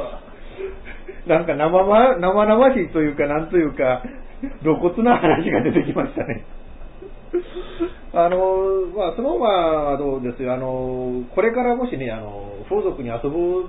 [1.26, 4.02] なんか生ま、生々しいというか、なんというか、
[4.62, 6.44] 露骨な話が出てきましたね。
[8.12, 13.68] あの、まあ、スノーマンはどうですよ、あの、これからもしね、あの、風俗に遊ぶ、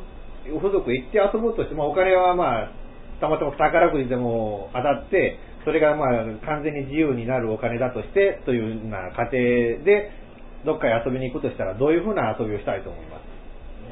[0.59, 2.71] 風俗へ行って遊ぼうとして、まあ、お金はまあ、
[3.19, 9.35] たまたま宝くじでも当たって、それがまあ、完全に自由になるお金だとして、というような過程
[9.83, 10.15] で、
[10.63, 13.27] どっかへ遊びに行くとしたら、どういうふうな遊びをしたいと思います？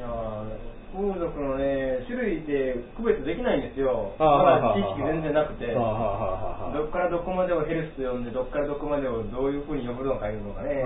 [0.00, 0.48] やー
[0.96, 4.16] 風俗のね、種類で区別できないんですよ。
[4.16, 5.68] ああまだ知識全然なくて。
[5.68, 10.80] どっからどこまでをヘルスと呼んで、どっからどこまでをどういうふうに呼ぶのかいうのかね。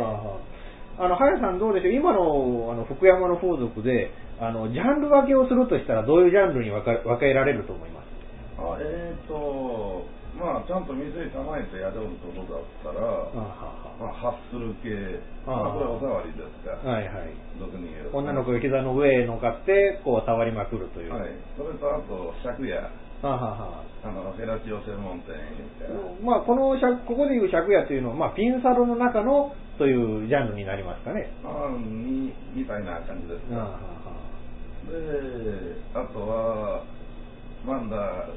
[0.98, 1.92] あの、早さんどうでしょう？
[1.94, 8.10] 今のあの福山の風俗で、あの、ジャンル分けをするとしたらどういうジャンルに分か分けられると思います？
[8.58, 10.02] あえーと、
[10.40, 17.36] まあ、ちゃんと店構えてやるとこだったら、まあ、ハッスル系、ああまあ、これお触りですか、はいはい。
[17.60, 21.12] 俗に言うと女の子が膝の上へ乗っかって、こう触りまくるという。
[21.12, 22.88] はい、それとあと、借家、は
[23.22, 23.84] あはあは。
[23.84, 25.36] ああのフェラチオ専門店
[26.24, 29.92] まあ、この借、ここでいう借家というのは、まあ、ピンサロの中のとい
[30.24, 31.28] うジャンルになりますかね。
[31.44, 33.76] まあ、みみたいな感じですか。
[34.88, 36.84] で、あとは、
[37.66, 38.32] まだ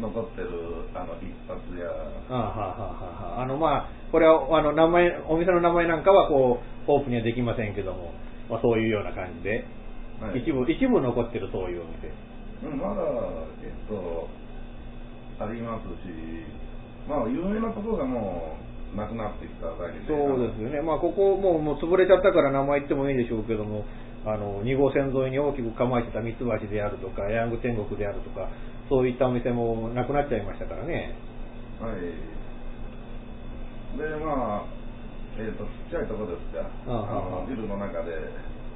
[0.00, 0.50] 残ってる
[0.94, 1.86] あの一発屋、
[2.28, 8.12] あはあはあはああの、まあ、これは、あの、名前、お店の名前なんかは、こう、オープンにはできませんけども、
[8.50, 9.64] まあ、そういうような感じで、
[10.20, 12.10] はい一部、一部残ってるそういうお店。
[12.64, 13.02] うんまだ、
[13.62, 14.28] えっと、
[15.38, 16.10] ありますし、
[17.08, 18.56] まあ、有名なところがも
[18.94, 20.06] う、なくなってきただけで。
[20.06, 20.80] そうですよね。
[20.80, 23.84] まあ、ここもう、もう潰れちゃったから名前言ってもいいでしょうけども、
[24.24, 28.48] あの、2号線沿いに大きく構えてた三橋であるとか、ヤング天国であるとか、
[28.88, 31.16] そういったお店もなくなっちゃいましたからね。
[31.80, 32.00] はい。
[33.96, 34.66] で、まあ、
[35.38, 36.62] えっ、と、ちっちゃいとこですか。
[36.86, 38.12] ああのビルの中で、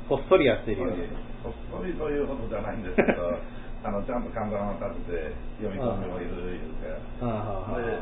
[0.09, 0.97] こっそりやってるような。
[1.45, 3.37] こっそりというほどじゃないんですけど、
[3.85, 7.77] あの、ちゃんと看板を立てて、読み込みもいるいうか。
[7.77, 7.99] で、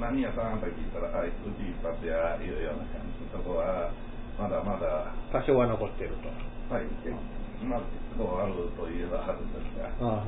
[0.00, 3.90] 何屋さんと聞いたら、あ、うち一発やいうような感じのとこは、
[4.40, 6.74] まだまだ、多少は残ってると。
[6.74, 6.84] はい、
[7.62, 10.18] まあ、結構あるといえばあるんですが。
[10.18, 10.24] あ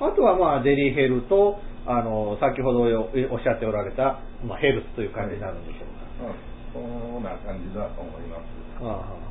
[0.00, 6.28] ああとはまあデリヘルと、あの、先ほどよおっしゃっておられた、まあ、ヘルスという感じになるんでしょうか。
[6.28, 6.34] まあ、
[6.72, 8.42] そんな感じだと思います。
[8.80, 9.24] ああ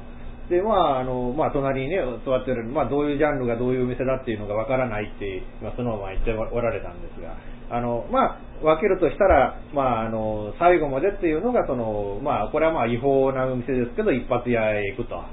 [0.50, 7.38] で、まあ、あの、まあ、隣にね、座ってる、まあ、どういうジャンルがどういうお店だっていうのがわからないって、まあ、そのまま言っておられたんですが、
[7.72, 15.24] あの、まあ、分けるとしたら、まあ、あの、最後までっていうのが、その、まあ、これはまあ、違法なお店ですけど、一発屋へ行くと。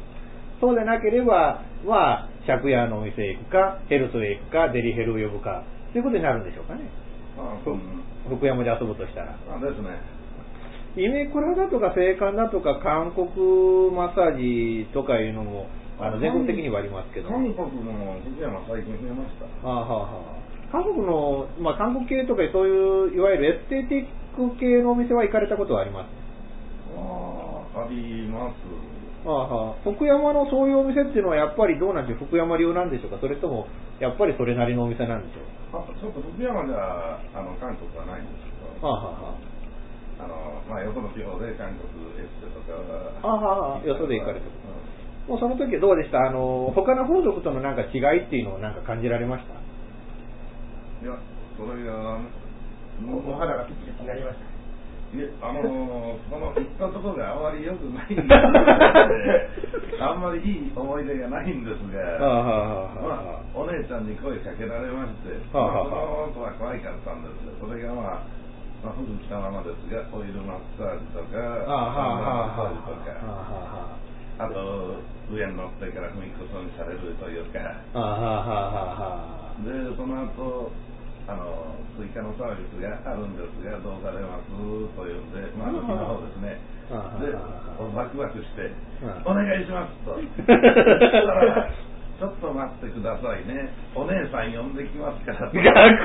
[0.61, 6.83] そうでなければ、まあ、借家のお店へ行くか、ヘルスへ行くか、デリヘルを呼ぶか、ということになるんでしょうかね。
[7.39, 9.39] まあ、ふうん、福山で遊ぶとしたら。
[9.47, 9.91] まあですね。
[10.97, 17.29] イメクラだとか青函だとか韓国マッサージとかいうのもあの全国的にはありますけど。
[17.31, 19.47] 韓国も福山最近増えました。
[19.63, 20.41] ああはあはあ
[20.73, 26.07] 韓国の、まあ、韓国系とかそういういわゆるエステティック系のお店は行かれたことはあります？
[26.99, 28.55] ああ、あります。
[29.21, 32.29] ああはあ福山のそういうお店っていうのはやっぱりどうなんでしょう？
[32.29, 33.19] 福山流なんでしょうか？
[33.21, 33.69] それとも
[34.01, 35.45] やっぱりそれなりのお店なんでしょ
[35.79, 35.85] う？
[35.85, 39.39] あちょっと福山じゃ、あの、韓国はないんですけど、ああはあは
[40.19, 40.35] あの、
[40.69, 41.87] まあ、よその地方で韓国
[42.19, 43.13] エステとかは。
[43.23, 44.53] ああはあよそで行かれてる。
[45.29, 46.19] うもうその時はどうでした？
[46.27, 49.53] あの、他の風俗とのなんか違いっていうのをなんか感じられました？
[49.55, 51.15] いや、
[51.57, 52.19] それが、
[53.05, 54.50] お肌がピチピチになりました。
[55.11, 58.31] いえ、あのー、その行ったところがあまり良くないので、
[59.99, 62.19] あんまりいい思い出がないんですが、
[63.03, 67.43] まあ、お姉ちゃんに声かけられまして、まあ、その子は可愛かったんです。
[67.43, 67.67] よ。
[67.67, 68.23] それがまあ、
[68.87, 73.99] まあ、服着たままですが、オイルマッサージとか、ああはあはあはマッサージとか、あはあは
[74.39, 74.95] ああと、
[75.29, 77.59] 上に乗ってから踏みくそにされるというか、
[77.95, 80.71] あはあはあはあはあで、その後、
[81.31, 86.59] あの、追加のサービスがあるんですが、どうされますというんで、まあ、私の方ですね。
[86.91, 88.67] でああ、バクバクして
[89.07, 90.19] あ、お願いしますと。
[92.19, 93.71] ちょっと待ってくださいね。
[93.95, 95.51] お姉さん呼んできますから。
[95.55, 96.05] 逆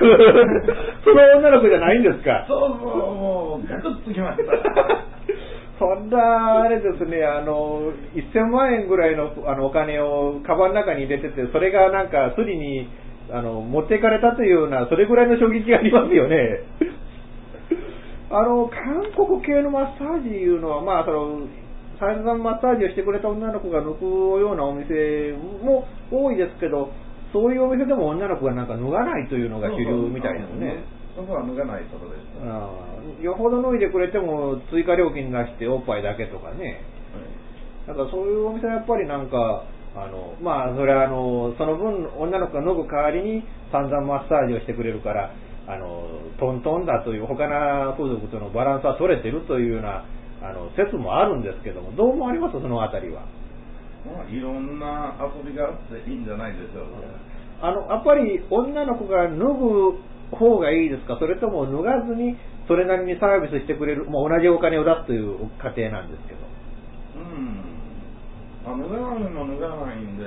[1.03, 4.53] その女の子じゃないんですかそうそう、もう、ガクッときました。
[5.77, 12.87] そんな、あれですね、あの、1000万円ぐらいのあのお金をカバンの中に入れてて、それがなんかスリに
[13.31, 16.63] あの持ってかれたというような、それぐらいの衝撃がありますよね。
[18.29, 21.47] あの、韓国系のマッサージいうのは、まあ、その、
[21.99, 24.03] 散々マッサージをしてくれた女の子が抜く
[24.41, 25.31] ようなお店
[25.63, 26.91] も多いですけど、
[27.31, 30.83] そういうお店でも女の子がなんか脱がないというのが主流みたいですね。
[31.15, 32.51] そこは脱がないころでした。
[32.51, 32.69] あ
[33.21, 36.81] よほど脱いでくれても追加料金出しておっぱいだけとかね。
[37.87, 37.95] なん。
[37.95, 39.29] かそういうお店はやっぱりなん。
[39.29, 39.63] か、
[39.95, 45.31] あの、まあ、それはあの、その分女の子が脱ぐ代わりに散々マッサージをしてくれるから、
[45.67, 46.03] あの、
[46.37, 50.05] トントンだという他の風俗とのバランスは取れてるというような、
[50.43, 52.59] あの、説もあるんですけども、どう思われます？
[52.59, 53.23] そのあたりは。
[54.05, 56.85] まあ、いろんな遊びがあっていいんじゃないでしょう
[57.61, 57.67] か。
[57.67, 59.97] あの、やっぱり女の子が脱ぐ
[60.37, 61.17] 方がいいですか？
[61.17, 66.41] それとも脱がずにそれなりにサービスしてくれる、もう同じお金を出すという過程なんですけど。
[67.17, 67.64] うん。
[68.65, 70.25] まあ、脱がないの脱がないんで、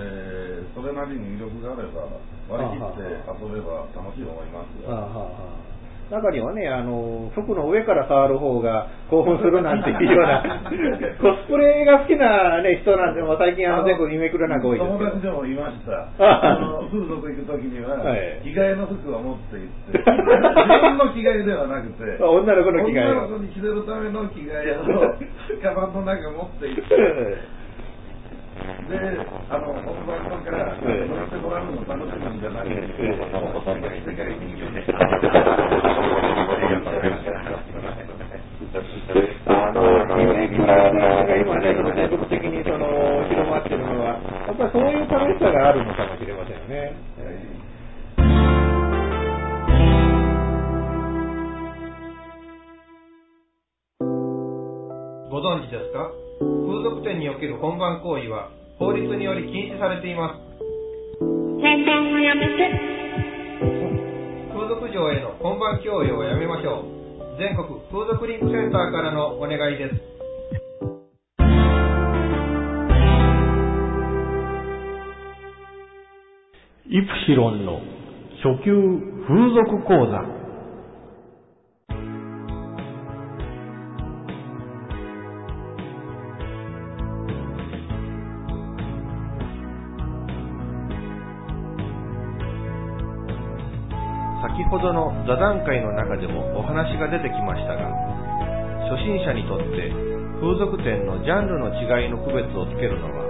[0.74, 2.07] それなりに魅力があれば、
[2.46, 4.90] 割り切って遊べば楽しいと思いますよ。
[4.90, 5.68] はあはあはあ
[6.09, 10.64] 中にはね、あの、服の上から触る方が興奮するなんていうような、
[11.20, 16.09] コスプレが好きな、ね、人なんて、も最近あの全国にめくるなんか多いですけど友達でもいました。
[16.16, 20.09] あの風俗行くときには、はい着替えの服を持って行って、自
[20.81, 25.12] 分の着替えではなくて、女の子の着替え女の子に着せるための着替えを、
[25.61, 27.57] カバンの中持って行って、
[28.88, 28.98] で、
[29.50, 34.92] あの、本番後から乗ってもらうの楽しみんじゃなくて、もう世界世界に行って、
[39.46, 40.20] あの、が
[41.37, 42.85] 今の全国的にその
[43.28, 46.92] 広まってるのは、やっぱりそういう楽しさがあるのかもしれませんよね。
[55.31, 56.11] ご存知ですか？
[56.40, 58.57] 風俗店における本番行為は法
[59.08, 60.40] 律により禁止されています。
[64.52, 66.84] 風俗嬢への本番をやめましょう。
[67.38, 69.94] 全国風俗リンクセンターからのお願いです。
[76.90, 77.80] イプシロンの
[78.42, 78.72] 初級
[79.26, 80.38] 風俗講座
[94.78, 97.90] ほどの座談会の中でもお話が出てきましたが
[98.86, 99.90] 初心者にとって
[100.38, 103.26] 風俗店のジャンルの違いの区別をつけるのは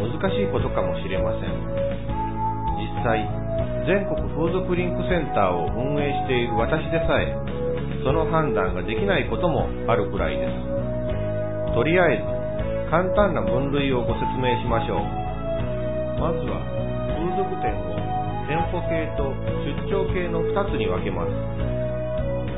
[0.00, 1.52] 難しいことかもしれません。
[2.80, 3.28] 実際
[3.84, 7.28] 全国風俗リンクセンターを運営している私でさえ
[8.00, 11.76] その判断ができないこともあるくらいです。
[11.76, 15.04] とりあえず簡単な分類をご説明しましょう。
[16.16, 16.64] まずは
[17.12, 17.95] 風俗店を
[18.46, 19.34] 店舗系と
[19.66, 21.34] 出張系の2つに分けます。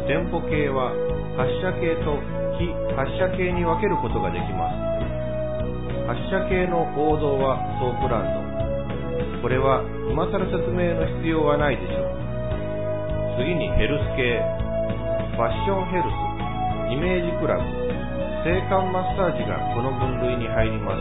[0.04, 0.92] 店舗系は
[1.36, 2.16] 発射系と
[2.60, 4.76] 非発射系に分けることができます。
[6.08, 9.40] 発射系の王道はソープランド。
[9.40, 9.80] これは
[10.12, 13.40] 今更説明の必要はないでしょう。
[13.40, 14.40] 次にヘルス系。
[15.36, 16.92] ファッションヘルス。
[16.92, 17.64] イメージクラブ。
[18.44, 21.00] 性感マッサージがこの分類に入ります。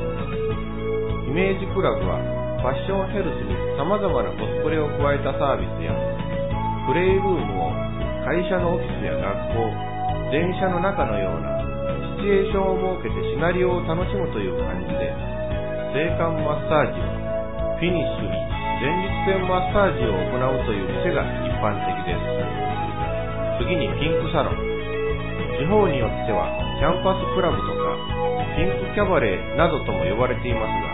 [1.27, 5.93] イメージクラブはファッションヘルスに様々なコスプレを加えたサービスや
[6.89, 7.73] プレイルームを
[8.25, 9.69] 会社のオフィスや学校
[10.33, 11.57] 電車の中のような
[12.17, 15.13] シチュエーションを設けてシナリオを楽しむという感じで
[15.93, 18.33] 性感マッサージはフィニッシュに
[18.77, 22.21] 前立腺マッサージを行うという店が一般的です。
[23.57, 24.77] 次にピンクサロン。
[25.57, 27.97] 地方によってはキャンパスクラブとか
[28.53, 30.86] ピンクキャバレーなどとも呼ばれていますが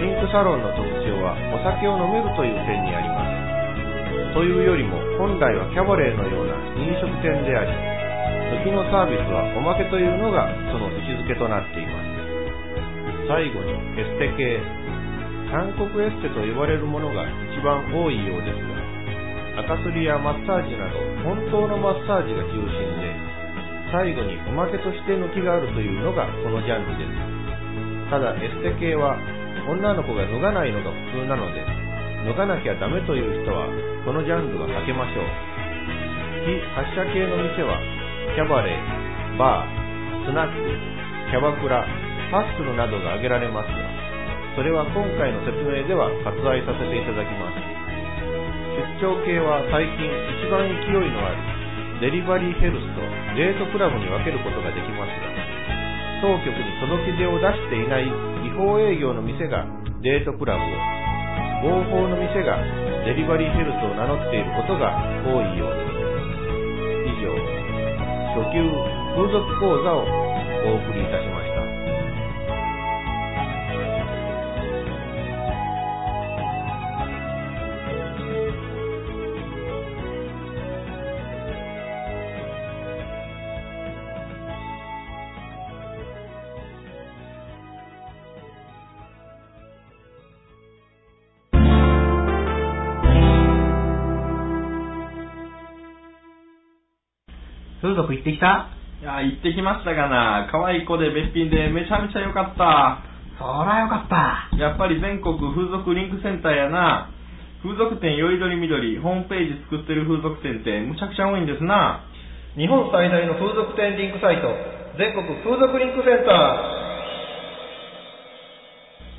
[0.00, 4.34] シンクサロンの特徴はお酒を飲めるという点にあります。
[4.34, 7.70] というよりも本来はキャバレーのような飲食店であり、
[8.64, 12.14] 時のサービスはおまけというのがその位置づけとなっています。
[13.30, 14.58] 最後にエステ系。
[15.54, 17.22] 韓国エステと呼ばれるものが
[17.54, 23.14] 一番多いようですが、赤すりやマッサージなど本当のマッサージが中心で、
[23.94, 28.10] 最後におまけとして抜きがあるというのがこのジャンルです。
[28.10, 29.14] ただエステ系は
[29.68, 31.64] 女の子が脱がないのが普通なので、
[32.28, 33.68] 脱がなきゃダメという人は
[34.04, 35.28] このジャンルは避けましょう。
[36.44, 37.80] 非発射系の店は
[38.36, 40.60] キャバレー、バー、スナック、
[41.30, 41.84] キャバクラ、
[42.30, 43.76] ハッスルなどが挙げられますが、
[44.56, 47.56] それは今回の説明では割愛させていただきます。
[49.00, 51.36] 出張系は最近一番勢いのある
[52.00, 53.00] デリバリーヘルスと
[53.38, 55.30] デートクラブに分けることができますが、
[56.20, 59.66] 当局に届け出を出していない法営業の店が
[60.02, 62.56] デートクラブを、合法の店が
[63.04, 64.94] デリバリーヘルスを名乗っていることが
[65.26, 65.94] 多いようです。
[67.10, 67.34] 以上、
[68.38, 68.62] 初級
[69.16, 70.06] 風俗講座を
[70.70, 71.43] お送りいたしました。
[97.84, 98.72] 風俗行ってきた？
[99.02, 100.48] いや、行ってきましたがな。
[100.48, 103.04] 可愛い子でべっぴんでめちゃめちゃ良かった。
[103.36, 104.48] そらよかった。
[104.56, 107.12] やっぱり全国風俗リンクセンターやな。
[107.60, 112.08] 風俗店よりどりみどり、ホームページ作ってる風俗店ってむちゃくちゃ多いんですな。
[112.56, 114.48] 日本最大の風俗店リンクサイト、
[114.96, 116.32] 全国風俗リンクセンタ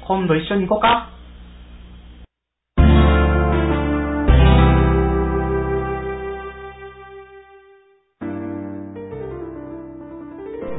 [0.09, 1.13] 今度一緒に行こうか。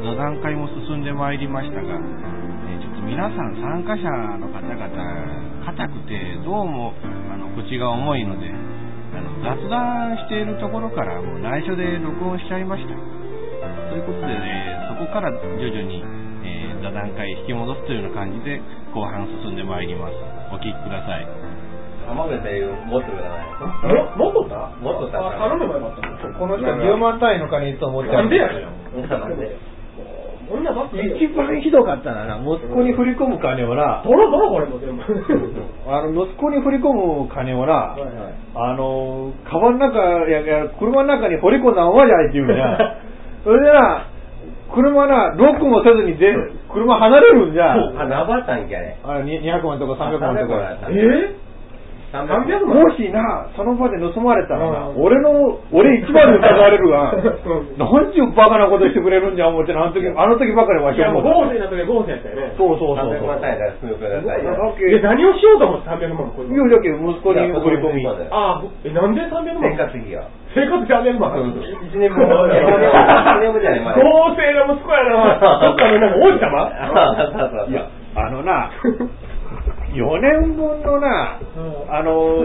[0.02, 4.82] 座談会も進んでまいりましたが、えーちょっと皆さん参加者の方々、
[5.64, 6.92] 硬くて、どうも
[7.32, 12.92] あの口が重いので、あの雑談しているところからもう内緒で録音しちゃいました。
[13.90, 16.04] ということで、ね、そこから徐々に、
[16.44, 18.60] えー座談会引き戻すというような感じで
[18.94, 20.14] 後半進んでまいります。
[20.52, 21.26] お聞きください。
[22.06, 24.18] 浜辺で持ってください。
[24.18, 26.38] もっとったもっとったあ頼めばよかったー。
[26.38, 29.08] この人10万単位の金いつも持ってなんでやねん。
[29.08, 29.56] なんで
[30.50, 35.02] 女ばっかり一番ひどかったな、息子に振り込む金をな、ドロドロこれも全部。
[35.90, 38.10] あの、息子に振り込む金をな、はいはい
[38.54, 42.96] あの、カバンの中、いやいや、車の中に掘り込んだままじゃないって言うんや。
[43.44, 44.06] それでな、
[44.72, 46.34] 車な、ロックもせずにで、
[46.72, 47.72] 車離れるんじゃ。
[47.72, 47.76] あ、
[48.06, 48.96] 何番あったんけあれ。
[49.04, 50.78] あれ、に200万とか300万とか。
[50.90, 51.45] え300 300万
[52.14, 57.12] もしな、その場で盗まれたらな、うん俺の、俺一番で疑われるわ。
[57.12, 61.22] うんなんちゅうバカなことしてくれるんじゃ思ってな、あの時、あの時ばかりわいや、もう。
[61.22, 62.54] 合成な時は合成やったよね。
[62.56, 63.26] そうそうそうそう。
[63.26, 64.22] 300万単位だから進めてくだよ。
[65.02, 66.48] 何をしようと思って300万もこれ。
[66.48, 68.06] いや、だけど息子に振り込み。
[68.06, 69.66] ああ、え、なんで300万？
[69.66, 70.24] 生活費が。
[70.54, 73.98] 生活300万1年分、1年分じゃない、まだ。
[74.00, 75.60] 合成な息子やな。
[75.60, 76.70] どっかのなんか王子様？
[76.70, 77.84] あ そうそうそういや、
[78.14, 78.70] あのな、
[79.96, 81.40] 4年分のな、
[81.88, 82.44] あの、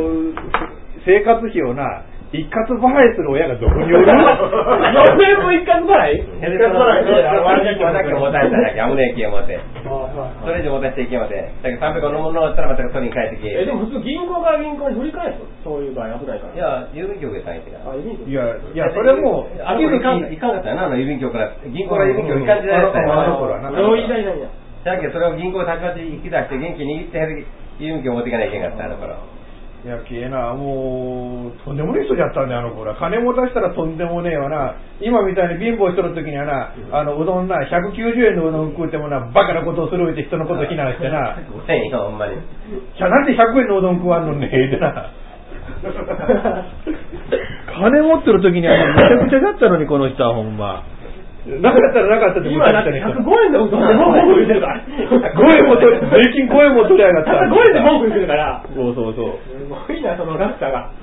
[1.05, 6.23] 生活費をな、一括払いする親がどこにおる ?4 年分一括払い？
[6.39, 7.03] 一括払い。
[7.03, 9.59] それだけだけ持たれたねえけ思って。
[9.83, 11.07] あそれ以上持たせてい。
[11.11, 11.43] けません。
[11.59, 15.91] だけど300のものだったらまた取りに帰ってきえ、でも普通銀行から銀行に振り返るそうい。
[15.91, 16.39] う場合危ない。
[16.39, 16.55] から。
[16.55, 16.57] い。
[16.57, 17.91] や、郵便局で下げてから。
[17.91, 17.99] あ、い。
[17.99, 18.07] い。
[18.15, 18.31] い。
[18.31, 18.77] や、い。
[18.79, 19.83] や、それも、あい。
[19.99, 20.37] かん、い。
[20.39, 23.11] かんかったよな、あの郵便局から、銀行から郵便局行かん時代だったよ。
[23.11, 24.07] あの頃はなそれを言い。
[24.07, 24.23] たい。
[24.23, 24.39] なん
[24.85, 24.95] や。
[24.95, 27.45] だけどそれを銀行たちまち引き出して元気に握って
[27.79, 29.15] 郵便局持っていかないといけんかった、あの頃。
[29.81, 32.97] いや、きえな、もう、とんでもねえ人じゃったんだよ、あの頃は。
[33.01, 34.77] 金持たしたらとんでもねえわな。
[35.01, 42.33] 今みたいに貧乏しとる時にはな、あの、うどんな、190円のうどん食うてもな、バカなことをするって人のこと非難してな、ごめんよ、ほんまに。
[42.33, 42.37] い
[42.99, 45.09] や、なんで100円のうどん食わんのねえってな。
[47.73, 50.83] 金持ってる時にはめちゃくちゃだったのに、この人はほんま。
[51.41, 54.85] なかったらなかったって今だって105円で文句言ってるから。
[54.85, 57.49] 5円も取り、税金5円も取りやがったら。
[57.49, 58.61] 105円で文句言ってるから。
[58.69, 59.41] そうそうそう。
[59.49, 60.93] すごいな、その落差が。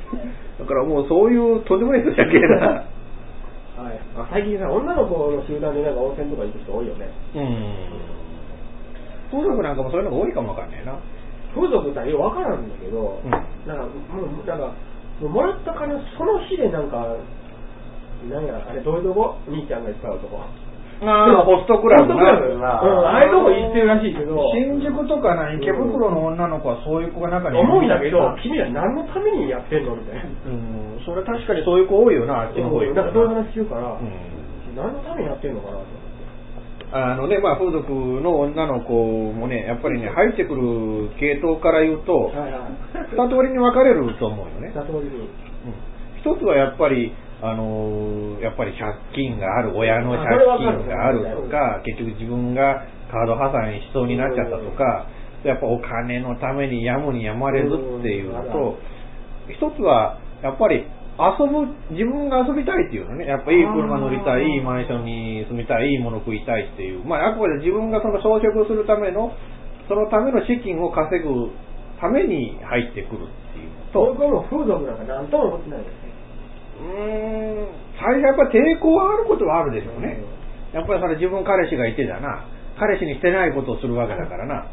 [0.59, 2.87] だからもうそういうとんでもない人じゃけえな。
[3.83, 3.99] はい。
[4.15, 7.11] あ最近さ、女の子の集団でなんか温泉とか行く人多いよね。
[7.35, 7.99] うん。
[9.31, 10.95] 風俗なんかもそういうのが多いかもわかんねえな。
[11.55, 13.85] 風俗ってよくわからんだけど、うんなんか、
[14.15, 14.73] もう、なんか、
[15.21, 17.17] もらった金をその日でなんか、
[18.27, 19.39] なんや、あれ、どういうとこ？
[19.47, 20.43] 兄ちゃんが使うとこ。
[20.99, 22.83] あーホストクラブなホストクラブな。
[22.83, 24.35] うん、ああいうとこ行ってるらしいけど。
[24.51, 29.95] 新宿とかな池袋の女の子はそういう子が中にいる思うんだけど、君ら何のためにやってんの？
[29.95, 30.27] みたいな。
[30.27, 34.11] うん、それ確かにそういう子多いよな、あっちの方行くとなんかそういう話聞くから、うん
[34.75, 35.87] 何のためにやってんのかなと。
[36.91, 38.95] あのね、まあ、風俗の女の子
[39.33, 43.13] もね、やっぱりね、入ってくる系統から言うと、はいはい。
[43.13, 44.73] 二通りに分かれると思うよね。
[44.73, 45.29] 二通りに。
[46.21, 55.07] 一つはやっぱり、あのーやっぱり借金がある、親の借金があるとか、結局自分がカード破産しそうになっちゃったとか、
[55.45, 58.79] やっぱお金のためにやむにやまれずっていうのと、
[59.51, 60.87] 一つはやっぱり
[61.19, 69.35] 遊ぶ、自分が遊びたいっていうのね、やっぱいい車乗りたい、いいマンションに住みたい、いいもの食いたいっていう、まああくまで自分がその装飾するための、
[69.89, 71.51] そのための資金を稼ぐ
[72.01, 76.07] ために入ってくるっていうのと、僕はもう風俗なんか何とも思ってないです。
[76.07, 76.08] ね。
[76.79, 77.69] うーん、
[77.99, 80.23] 最初やっぱ抵抗はあることはあるでしょうね。
[80.73, 82.45] やっぱりそれ自分彼氏がいてだな。
[82.79, 84.67] 彼氏にしてないことをするわけだからな。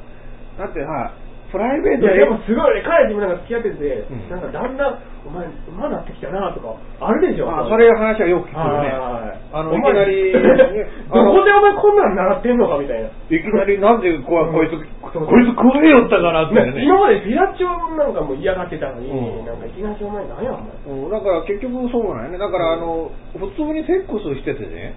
[0.57, 1.13] だってさ、
[1.51, 7.49] プライベートいや、ででもすごいね、彼氏もなんか付き合ってて、うんなんかだんだん、お前、馬なってきたなとか、あるでしょ。
[7.49, 8.93] あそれ話はよく聞くよね。
[8.93, 10.31] はいあの、いきなり、
[11.09, 13.07] どこでお前こんなん習ってんのかみたいな。
[13.07, 14.71] いきなりなんでこうこいつ、
[15.01, 16.83] こいつ食えよったかなってね。
[16.83, 20.97] 今までフィラチオなんかも嫌がってたのに、うんなんかいきなりお前何やお前。
[20.97, 22.37] うん、だから結局そうなんよね。
[22.37, 24.93] だからあの、普通にセックスしててね、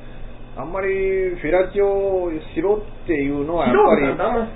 [0.56, 0.88] あんまり
[1.38, 4.48] フィラチオしろっていうのはやっぱり、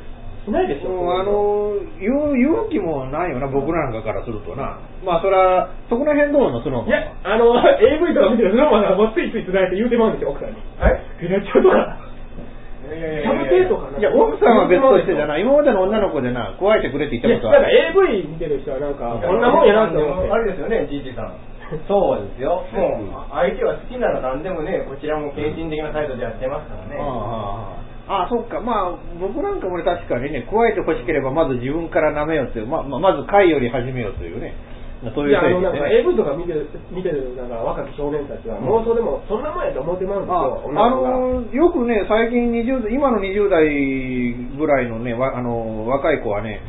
[0.44, 0.90] しないでしょ。
[0.90, 1.62] うんあの
[2.02, 4.78] 言う勇気もないよな、僕なんかからするとな。
[5.06, 6.82] まあ、それは、そこら辺どうの、その。
[6.86, 10.58] いや、あの、AV とか見てると、そのままもうついついつられて言うてまうんですよ、奥さんに。
[10.78, 10.98] はい？
[11.18, 12.12] フィラチオとか。
[12.92, 15.42] サブテとかなんかいや、奥さんは別としてじゃない。
[15.42, 18.26] 今までの女の子でな、加えてくれって言いや、なんかったことある。
[18.26, 20.30] AV 見てる人はなんか、こんなもんやなって思って。
[20.30, 21.32] あれですよね、GT さん。
[21.88, 22.64] そうですよ。
[22.74, 27.00] もう、相手は好きなら何でもね、こちらも献身的な態度でやってますからね。
[27.00, 28.60] ああああ、そっか。
[28.60, 34.54] まあ、僕なんかもね、確かにね、加えて欲しければ、まず自分から舐めようっていう、まあ、まず貝より始めようというね。
[35.14, 36.00] そういういや、あの、なんか精神でね。
[36.06, 43.66] AV とか見てる、見てる、なんか若き少年たちは、妄想でも、そんなもんやと思ってまうんですあよ、あ女のよくね、最近20代、今の20代
[44.58, 46.60] ぐらいのね、わあの若い子はね、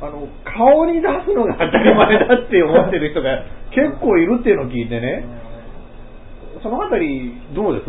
[0.00, 3.42] あの顔に出すのが当たり前だって思ってる人が
[3.74, 5.26] 結構いるっていうのを聞いてね、
[6.62, 7.86] そのあたり、どうです？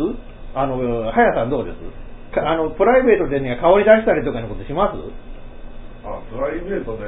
[0.54, 1.76] あの、はやさんどうです？
[1.78, 2.01] か
[2.40, 4.96] あの、プライベートでね、顔に出したりとかのことします？
[6.04, 7.04] あプライベートで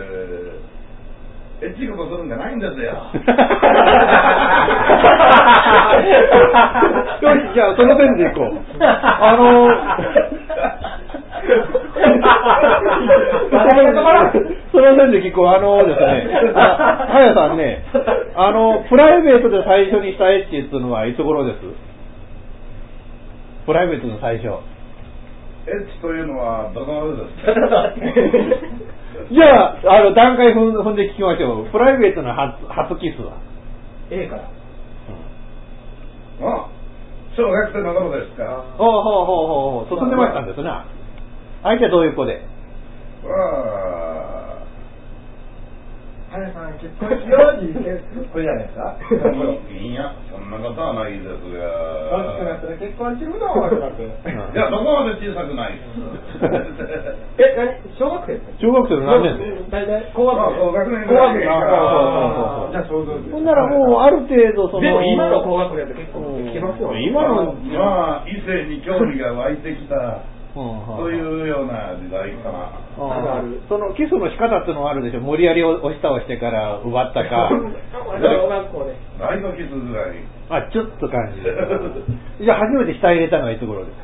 [1.62, 2.90] エッチいことするんじゃないんですよ よ
[7.50, 8.44] し、じゃあ、その線でいこう。
[8.80, 9.68] あの
[14.72, 15.48] その線で聞こう。
[15.48, 17.84] あのですね、あはやさんね、
[18.36, 21.58] あの、プライベートで最初にしたエッチっていうのはいつ頃です？
[23.66, 24.48] プライベートの最初。
[25.66, 27.54] エッチというのはどこまでですか？
[29.32, 31.66] じゃあ、あの、段階踏ん踏んで聞きましょう。
[31.70, 33.32] プライベートの初初キスは
[34.10, 34.42] A から。
[36.42, 36.66] あ
[37.36, 38.44] 小学生の頃ですか？
[38.76, 40.84] ほうほうほうほうほう、進んでましたんですな。
[41.62, 42.42] 相手はどういう子で？
[43.24, 44.43] は
[46.34, 47.62] はやさん、結婚しよう
[48.34, 48.98] これじゃないですか？
[49.70, 54.02] いやそんなことはないです大きくながったら結婚するのとかって。
[54.02, 55.78] いやどこまで小さくない
[57.38, 57.78] え、何？
[57.94, 59.62] 小学生学生の何年？
[59.70, 60.42] 生大体、高学年。
[60.42, 61.48] あ高学年高学年。
[61.50, 63.30] ああじゃあ想像です。
[63.30, 64.82] ほんならもう、ある程度、その。
[64.82, 67.02] でも今の高学年って結構できてますよね。
[67.06, 69.94] 今の、まあ異性に興味が湧いてきた
[70.54, 70.96] うん。
[71.02, 72.70] というような時代かな。
[72.96, 75.20] あーそのキスの仕方っていうのはあるでしょ。
[75.20, 77.50] 無理やり押し倒してから奪ったか。
[77.50, 78.94] 小学校で。
[79.18, 80.16] ライトキスぐらい
[80.50, 81.58] あちょっと感じる。
[82.40, 83.96] じゃあ初めて下入れたのはいつ頃です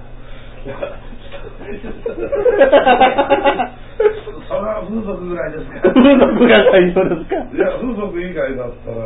[4.49, 5.81] それは風俗ぐらいですか。
[5.95, 7.37] 風俗が最初ですか？
[7.55, 8.97] いや風俗以外だったら。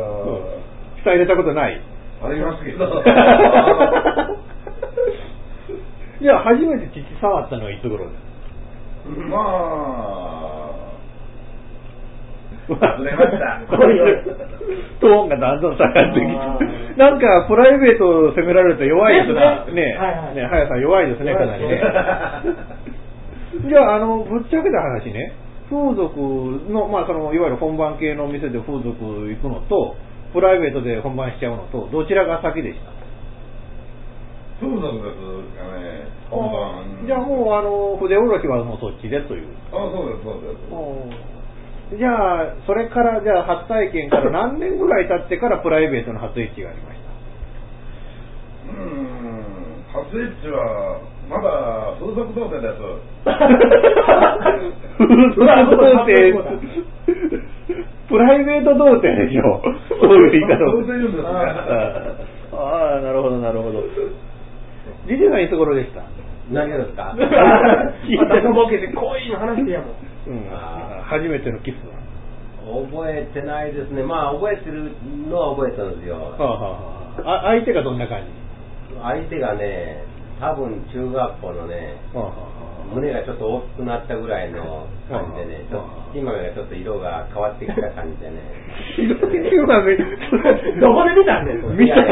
[1.03, 1.81] 下入れたことない？
[2.23, 2.85] ありますけど
[6.25, 10.65] じゃあ初めて父触ったのはいつ頃ですまあ。
[12.65, 13.61] 忘れました。
[14.99, 19.97] トーンがだんだん下がってきて、なんかプライベートを責められると弱いですな、ね。
[19.99, 20.35] はいはい。
[20.35, 21.83] ね、はやさん弱いですね、かなりね。
[23.69, 25.33] じゃあ、あの、ぶっちゃけた話ね、
[25.69, 26.19] 風俗
[26.71, 29.95] の、まあ、その、いわゆる本番系の店で風俗行くのと、
[30.33, 32.95] プライベートで本番しちゃうのと、どちらが先でした？
[34.59, 36.14] 風俗ですかね
[37.05, 39.47] じゃあもう、あの、筆下ろしはもうそっちでという。
[39.71, 40.49] あそうですそうで
[41.93, 42.09] すじゃ
[42.41, 48.73] あ、それから、じゃあ、初体験から何年ぐらい経ってからプライベートの初エッチがありました？
[48.73, 50.99] うーん初エッチは、
[51.29, 52.81] まだ風俗童貞です。
[54.97, 56.41] 風俗童貞、
[58.09, 59.61] プライベート童貞でしょ？
[60.01, 60.81] そういう言い方を。
[62.57, 63.83] ああ、なるほど、なるほど。
[65.07, 66.01] ジジさんいつ頃でした？
[66.51, 67.15] 何がですか？
[67.17, 70.37] 私のボケでこういうの話やもん。
[70.37, 70.49] うん
[71.03, 71.93] 初めてのキスは。
[72.89, 74.01] 覚えてないですね。
[74.03, 74.91] まあ、覚えてる
[75.29, 76.15] のは覚えてるんですよ。
[76.15, 76.77] はあはあは
[77.25, 78.25] あ、あ相手がどんな感じ？
[79.01, 80.03] 相手がね、
[80.39, 82.31] 多分中学校のね、はあは
[82.93, 85.81] 胸がちょっと大きくなったぐらいの感じでね、ちょっ
[86.13, 88.41] と今がちょっと色が変わってきた感じでね。
[88.97, 89.95] 今め
[90.81, 92.05] どこで見たんねん、見たん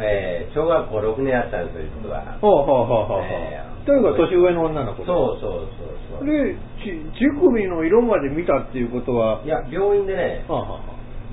[0.00, 2.22] えー小学校6年やったんですよ、実は。
[2.40, 5.84] ほうほうほうほうええというか年上の女の子そうそうそ
[6.18, 6.26] うそう。
[6.26, 9.42] でち乳首の色まで見たっていうことは？
[9.44, 10.80] いや、病院でね、はあは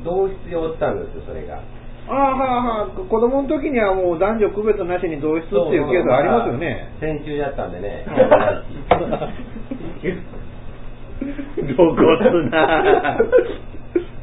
[0.04, 1.62] 同室におったんですよ、それが。
[2.10, 8.06] あはあああはあ子供の時にはもう男女区別なしに同室っていうケースありますよね先週やったんでね。
[11.56, 13.18] 露骨な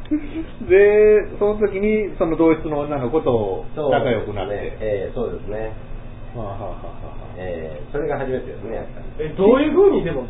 [0.09, 5.73] でその時にその同室の女の子と仲良くなって、ねええそうですね。
[6.35, 9.29] はあはあはあはあええそれが初めてですね、やっぱり。
[9.29, 10.25] え、どういう風にでも、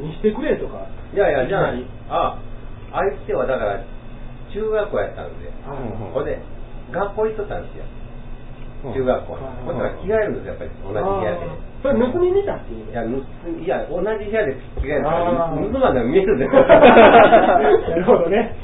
[0.00, 0.84] 見してくれとか？
[1.12, 1.80] いやいや、じゃあい？
[1.80, 2.38] き、あ、
[2.92, 3.80] 相手はだから、
[4.52, 5.48] 中学校やったんで
[6.12, 6.38] ほんで、
[6.92, 7.84] 学校行っとったんですよ。
[7.84, 9.44] うん中学校に。
[9.44, 10.70] うんほんだら着替えるんですよ、やっぱり。
[10.82, 11.44] 同じ部屋で。
[11.44, 11.48] あー
[11.80, 12.90] それ盗み見たっていう？
[12.90, 13.16] いや、ぬ
[13.64, 16.60] いや、同じ部屋で着替えるかあーら、盗まんでも見えるんですよ。
[16.64, 18.56] なるほどね。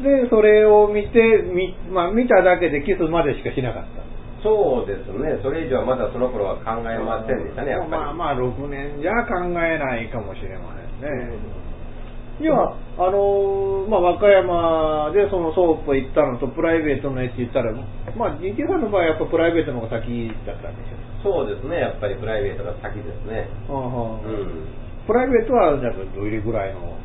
[0.00, 1.20] でそれを見て
[1.52, 4.02] み、まあ、見ただけでキスまでしかしなかった
[4.42, 5.38] そうですね。
[5.42, 7.90] それ以上はまだその頃は考えませんでしたね、やっぱり。
[7.92, 11.38] まあまあ6年じゃ考えないかもしれませんね、
[12.40, 12.74] いや、あ
[13.10, 17.72] のーまあ、和歌山でそのソープ行ったのとプライベートのエッチ行ったら、
[18.16, 20.90] まあ、GT さんの場合はやっぱプライベートの方が先だったんでし
[21.22, 23.46] そうですね、やっぱりプライベートが先ですね。
[23.70, 24.66] ょう、はあはあうん。
[25.06, 26.98] プライベートはじゃあどれぐらいの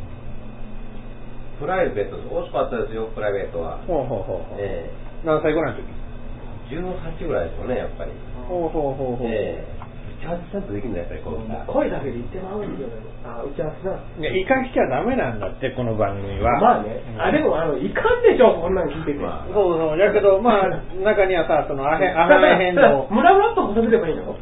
[1.59, 3.77] プライベート、遅かったですよ、プライベートは。
[3.87, 4.89] ほうほうほうほうえ
[5.25, 5.85] 何歳ぐらいの時？
[6.69, 8.11] え18ぐらいですよね、やっぱり。
[8.47, 9.77] ほうほうほうほう、ええ
[10.17, 11.37] 打ち合わせちゃんとできるんだ、やっぱり、こう。
[11.71, 12.93] 声だけで言ってまうんですよね。
[13.23, 13.93] あ、打ち合わせな。
[13.93, 16.57] いや、生かしちゃダメなんだって、この番組は。
[16.59, 17.01] まあね。
[17.21, 19.19] あ、でも、あの、いかんでしょ、こんなん聞いてて。
[19.21, 19.97] まあそうそう。
[19.97, 20.69] だけど、まあ、
[21.05, 22.27] 中にはさ、その、アヘ、ア
[22.57, 24.35] ヘ編の、ムラムラっとさせればいいの？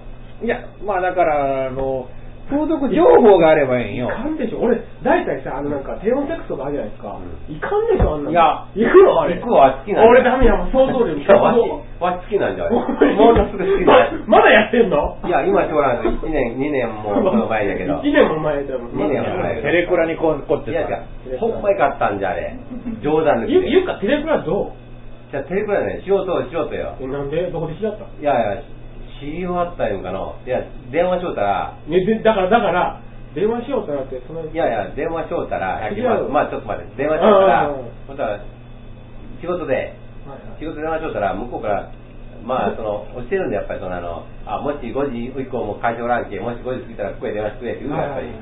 [0.44, 2.08] いや、まあだから、あの、
[2.46, 4.06] 風俗情報があればいいんよ。
[4.06, 7.18] いかんでしょ俺、大体さ、あのなんか、低温セックスとかあるじゃないですか。
[7.18, 8.32] ういかんでしょ、あんなの。
[8.32, 9.36] いや行くのあれ。
[9.42, 11.18] 行くわ、好きなんだ俺ダメや、もう想像力。
[11.18, 11.60] いや、わし、
[12.00, 12.74] わし好きなんじゃない？
[13.18, 15.18] ものすごい好きまなんまだやってんの？
[15.26, 17.94] いや、今しょうがない1年、2年もその前だけど。
[18.06, 18.80] 1年も前だよ。
[18.94, 22.54] 二年も前テレクラにこ凝っていやいやさ。、ほんまに買ったんじゃ、あれ。
[23.02, 25.32] 冗談ですゆ、ゆうか、テレクラどう？
[25.32, 26.94] じゃあ、テレクラね、仕事をしようとよ。
[27.02, 27.42] え、なんで？
[27.50, 28.06] どこで知り合った？
[28.22, 28.62] いやいや、
[29.26, 30.38] 知り終わったんかの。
[30.46, 30.62] いや、
[30.94, 33.02] 電話しようたら、ね、で、だから、だから、
[33.34, 38.46] 電話しようとなって、その、いやいや、電話しようたら、違うまあ、まあ、ちょっと待って、電話しようたらうんうんうん、ほんたら、
[39.42, 39.98] 仕事で、
[40.62, 41.92] 仕事電話しようたら、向こうから、
[42.46, 48.28] まあ、その、教えるんで、やっぱり、その、あの、あ、もし5時以降も会場ランケ、もし5時過ぎたら、ここへ電話してくれって言うのやっぱり。
[48.28, 48.38] うん。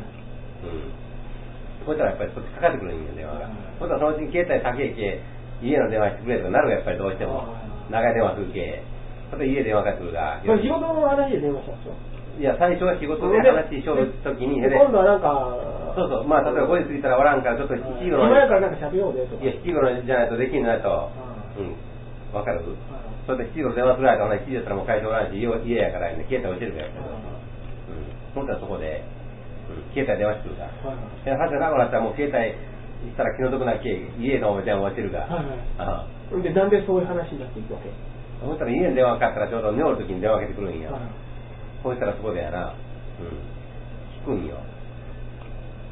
[1.87, 3.47] そしたら、やっぱり、そっちかかってくるんよ、電話が。
[3.79, 5.23] ほんたら、そのうちに携帯先へけ、
[5.63, 7.47] 家の電話してくれとかなるやっぱりどうしても。
[7.89, 8.53] 長い電話する
[9.37, 9.41] け。
[9.41, 10.39] ほんで、家電話かかってくるが。
[10.45, 11.97] それ仕事の話で電話したんでしょ
[12.39, 19.43] いや、最初は仕事で話しよるときに、で今度はなんか、そうそう、まあ、例えば5時過ぎたらおらんから、ちょっと7時頃暇やからなんか喋ろうねとか。
[19.43, 21.09] いや、7時頃じゃないとできんのやと。
[21.57, 21.77] うん。
[22.33, 22.61] わかる？
[23.29, 26.87] それで7時頃電話するやと、7時だったらもう会社おらんし、家家やからね、携帯教えるから。
[26.89, 28.09] うん。
[28.33, 29.05] ほんとはそこで、
[29.69, 30.89] うん、携帯電話してくるから。
[30.89, 32.57] はいはいで、はずなくなったらもう携帯
[33.05, 35.29] したら気の毒なけ、家の電話教えるから。
[35.29, 37.93] はいはいで、なんでそういう話になっていくわけ？
[38.43, 40.91] そしたら家に電話かかったらちょうど寝おるときに電話かけてくるんや。
[40.91, 41.01] はい
[41.83, 42.71] そしたらそこでやな、
[43.19, 43.27] うん。
[44.23, 44.55] 聞くんよ。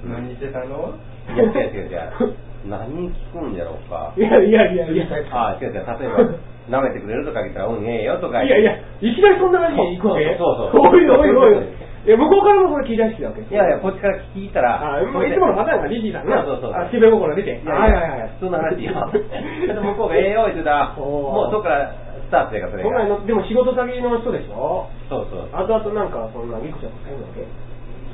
[0.06, 0.95] うん何してたの？
[1.36, 2.36] いや、違う違う違う。
[2.66, 4.14] 何聞くんやろうか。
[4.16, 5.06] いやいやいやいや。
[5.32, 5.84] ああ、違う違う。
[5.84, 6.32] 例えば、
[6.80, 8.41] 舐めてくれるとか言ったら、うん、ええよとか。
[8.41, 8.72] いやいや、
[9.02, 11.68] いきなりそんな話に行くわけそうそうそうおいおいおい。
[12.08, 13.41] いや、向こうからもそれ聞いたしだわけ。
[13.41, 16.41] いやいや、こっちから聞いたら、あ、いつものパターンがリリーさんな。
[16.43, 17.52] そうそうそうあ、しべ心出て。
[17.66, 18.20] はいいはいはい。
[18.20, 18.93] や普通の話よ。
[19.68, 21.91] ちょっと向こうがええよ言ってたもうそこから
[22.32, 24.88] スタートやから、それの、でも仕事先の人でしょ？
[25.12, 25.52] そうそう。
[25.52, 27.44] 後々なんか、そんなギクシャクせんわけ？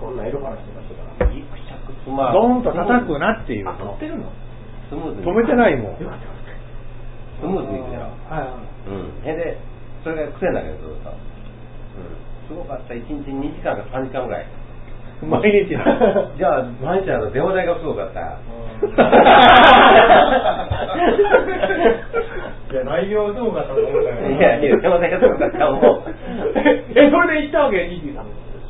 [0.01, 1.29] そんな色話とかしてたら。
[1.29, 4.33] ギクシャクスまあ、ドーンと叩くなっていうってるの？
[4.89, 5.27] スムーズに。
[5.29, 6.01] 止めてないもん。
[6.01, 6.41] よかったよか
[7.37, 8.09] スムーズにいくやろ。
[8.09, 8.33] った。
[8.33, 8.65] はいはい。
[8.89, 9.21] うん。
[9.21, 9.61] へで、
[10.01, 11.13] それが癖になるよ、ずっと。
[11.13, 11.13] う
[12.01, 12.17] ん。
[12.49, 12.97] すごかった。
[12.97, 14.49] 1日2時間か3時間ぐらい。
[15.23, 15.83] 毎日な。
[16.37, 18.19] じゃあ、毎日あの、電話代がすごかった。
[22.71, 24.29] いや、内容どうかと思ったよ。
[24.29, 25.71] いやいや、電話代がすごかった。
[25.71, 26.09] もう、
[26.95, 28.25] え、それで行ったわけ、GT さん。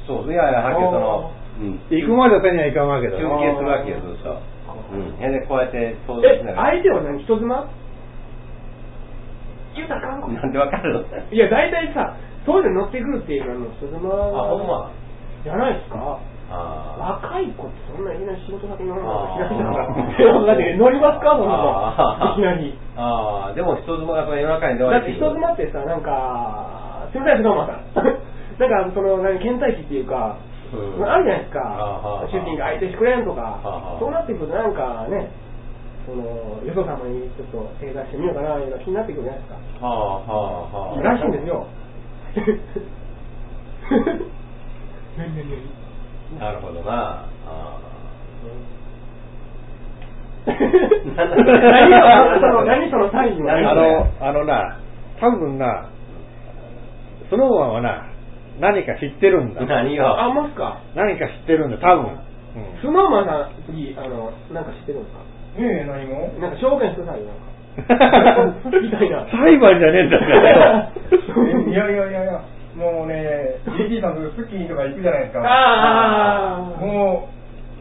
[0.08, 1.80] そう、いやいや、はっきりその、うん。
[1.90, 3.40] 行くまで手にはいかんわけだ中よ。
[3.42, 4.38] 継するわけよ、ずっと。
[4.94, 5.26] うん。
[5.26, 6.70] へで、こうやって想像しえな、がら。
[6.72, 7.20] 相手は何？
[7.20, 7.66] 人妻？
[9.76, 10.22] 言うたらあかん？
[10.22, 11.02] こなんでわかるの？
[11.32, 14.92] いや、大体さ、そういうの乗ってくるっていうのは人妻あ、ほんま。
[15.44, 16.20] じゃないですか。
[16.50, 20.56] あ若い子ってそんないきなり仕事先乗るの開きだから。
[20.80, 22.32] 乗りますかそんなあの。
[22.32, 22.80] いきなり。
[22.96, 23.48] あ。
[23.48, 28.08] ああ、でも人妻がその夜中に電だって人妻ってさ、なんか、すみません、どうもさ ん。
[28.60, 30.38] なんか、その、何、倦怠期っていうか、
[30.74, 32.28] うんあるじゃないですか。
[32.28, 33.60] 主人が相手してくれんとか
[34.00, 35.32] そうなってくるとなんかね、
[36.06, 36.24] その、
[36.66, 39.86] よそ様にちょっと正座してみようかな、いう気になってくるじゃないですか。
[39.86, 41.02] はあ、はあ、はあ。
[41.04, 41.66] らしいんですよ。
[45.18, 45.87] 何何何
[46.40, 47.26] なるほどな。
[47.48, 47.78] あ
[50.48, 50.56] 何
[51.92, 54.78] がその何そのサインはあの、あのな、
[55.20, 55.86] 多分な、
[57.30, 58.04] スノーマンはな、
[58.60, 59.66] 何か知ってるんだ。
[59.66, 60.80] 何あ、がますか？
[60.96, 62.18] 何か知ってるんだ、多分。
[62.82, 65.62] スノーマンさん、次、あの、なんか知ってるんですか？
[65.62, 67.22] ねえ、何もなんか証言してなんか。
[68.82, 69.26] みたいな。
[69.30, 70.90] 裁判じゃねえんだから。
[71.12, 72.42] えいやいやいやいや、
[72.78, 75.42] もうね、GT さんとかスキーとか行くじゃないですか。
[75.42, 76.78] ああ。
[76.78, 77.28] も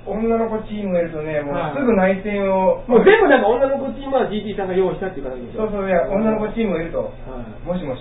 [0.08, 1.72] う、女の子チームがいるとね、もはい。
[1.76, 7.68] うすぐ内戦を、もう全部なんか女の子チームは GT さんが用意したっていう形でしょそうそう、いや、女の子チームがいると、はい。
[7.68, 7.92] もしも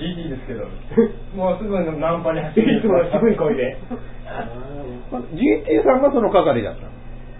[0.00, 0.64] GT ですけど、
[1.36, 2.78] もうすぐナンパに走る。
[2.78, 3.76] いつもの低い声で。
[5.36, 6.88] GT さんがその係だった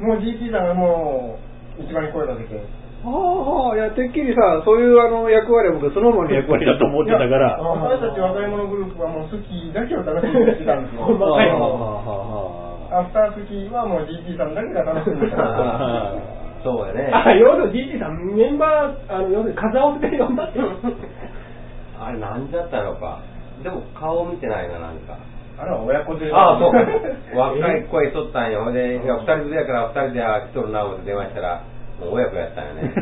[0.04, 0.12] の？
[0.12, 1.38] もう GT さんがも
[1.80, 2.60] う、一番に声かけて、は
[3.02, 7.58] あはあ、いや、てっきりさ、そういうあの役割は僕、スノーマンの役割だと思ってたから。
[7.58, 11.02] 私たち若い者グループはもうスキーだけを楽しみにしてたんですよ。
[11.18, 11.66] はあは
[11.98, 16.12] あはアフタースキーはもう GT さんだけが楽しみにしてた。
[16.62, 17.10] そうやね。
[17.10, 20.60] あ、要するに GT さん、メンバー、あの、要するに数合わせで呼んだって。
[21.98, 23.18] あれ、なんだったのか。
[23.62, 25.18] でも、顔見てないな、なんか。
[25.58, 26.32] あれは親子で。
[26.32, 26.72] ああ、そう。
[27.38, 28.70] 若い声とったんよ。
[28.72, 31.62] で、いや、二人連れやから二人であ来とるな、思って電話したら、
[32.02, 32.90] もう親子やったんよね。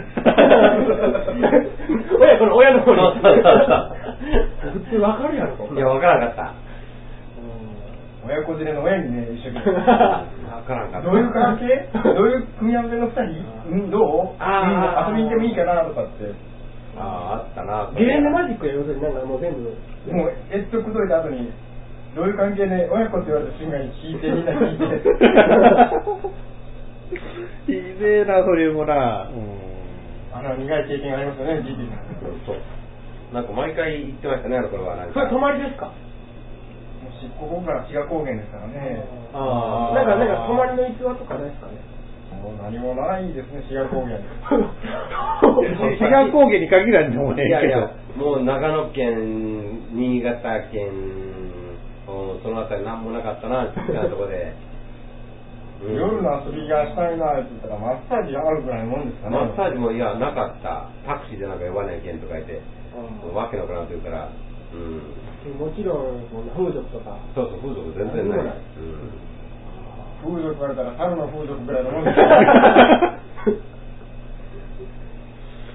[2.21, 2.99] 親子の親の方に。
[3.01, 3.39] そうそうそ
[4.69, 6.53] う普通わかるやろ、いや、わからなかった。
[8.27, 9.79] 親子連れの親にね、一生懸命。
[9.81, 10.27] わ
[10.67, 11.09] からんかった。
[11.09, 11.89] どういう関係？
[12.05, 13.23] どういう組み合わせの二人？
[13.71, 14.03] うん、どう？
[14.39, 16.31] あ遊びに行ってもいいかなとかって。
[16.99, 17.89] ああ、あったな。
[17.97, 19.61] ゲレンデマジックや、要するになんかもう全部。
[20.13, 21.51] もう、えっとくどいた後に、
[22.15, 24.85] どういう関係で親子って言われた瞬間に聞いて、みんな聞いて。
[27.11, 29.29] いいぜえな、それもな。
[29.29, 29.71] うん
[30.33, 32.39] あの、苦い経験がありますよね、GT さん。
[32.47, 32.57] そう。
[33.35, 34.95] なんか毎回言ってましたね、あの頃は。
[34.97, 35.15] なんか。
[35.15, 35.87] それ泊まりですか？
[35.87, 35.93] も
[37.19, 39.03] し、ここから志賀高原ですからね。
[39.35, 39.95] ああ。
[39.95, 41.83] なんか、なんか泊まりの逸話とかないですかね？
[42.41, 44.19] もう何もないですね、志賀高原。
[45.99, 50.91] 志賀高原に限らんでもねえけいやいやど。、もう長野県、新潟県、う
[52.39, 54.55] んそのあたりなんもなかったな、って言ったとこで。
[55.81, 59.37] うん夜の遊びがしたいなって言ったら、マッサージがあるぐらいのもんですかね。
[59.37, 60.93] マッサージもいや、なかった。
[61.09, 62.61] タクシーでなんか呼ばないけんとか言って、
[63.33, 65.01] わけのわからんと言うから、うん。
[65.57, 67.17] もちろん、風俗とか。
[67.33, 68.45] そうそう、風俗全然ない。
[68.45, 69.09] ないうん
[70.21, 72.29] 風俗言われたら、猿の風俗ぐらいのもんですよ。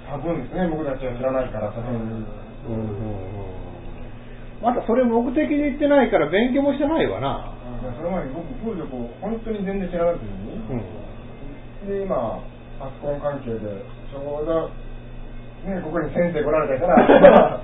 [0.06, 2.26] 多分ですね、僕たちは知らないから、その辺に。
[2.70, 3.45] うんうんうん
[4.62, 7.55] まだそれ目的に行ってないから勉強もしてないわな。
[7.86, 10.82] いやその前に僕、風俗を本当に全然知らなくてうん。
[11.86, 12.42] で、今、
[12.82, 13.62] パソコン関係で、
[14.10, 14.74] ちょうど、
[15.70, 17.62] ね、ここに先生来られたから、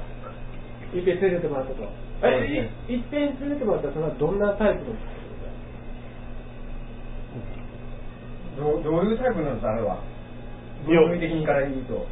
[0.93, 1.89] いっぺん連れてもらったと。
[2.21, 4.93] え、いいっぺん連れてもらったら、それはどんなタイプの
[8.61, 9.97] どうどういうタイプなんですか、あれは。
[10.85, 12.05] いや分類的にから言うと。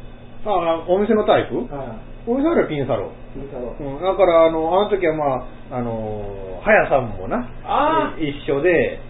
[0.46, 1.54] あお店のタイプ？
[1.72, 3.12] はお店はピンサロ。
[3.36, 3.40] い。
[3.40, 9.00] いいだろううん、だから、あの、あの時はまあ、あの、はやさんもな、あ一緒で、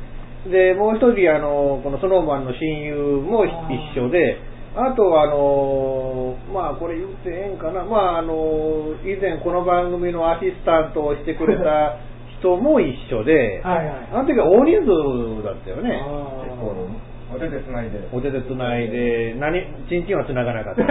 [0.48, 3.50] で、もう一人、あの、このスノーマンの親友も一
[3.98, 4.38] 緒で、
[4.76, 11.98] あとは、あの、まあ、これ言ってええんかな、まあ、あの、以前この番組のアシスタントをしてくれた
[12.38, 14.08] 人も一緒で、はいはい。
[14.14, 16.00] あの時は大人数だったよね。
[16.00, 16.88] あ結構、
[17.32, 18.08] お手でつないで。
[18.12, 20.82] お手でつないで、何、チンチンは繋がなかった。
[20.82, 20.86] ー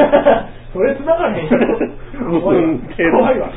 [0.73, 2.41] それ繋がれへんよ。
[2.41, 2.71] 怖いわ。
[3.11, 3.49] 怖いわ。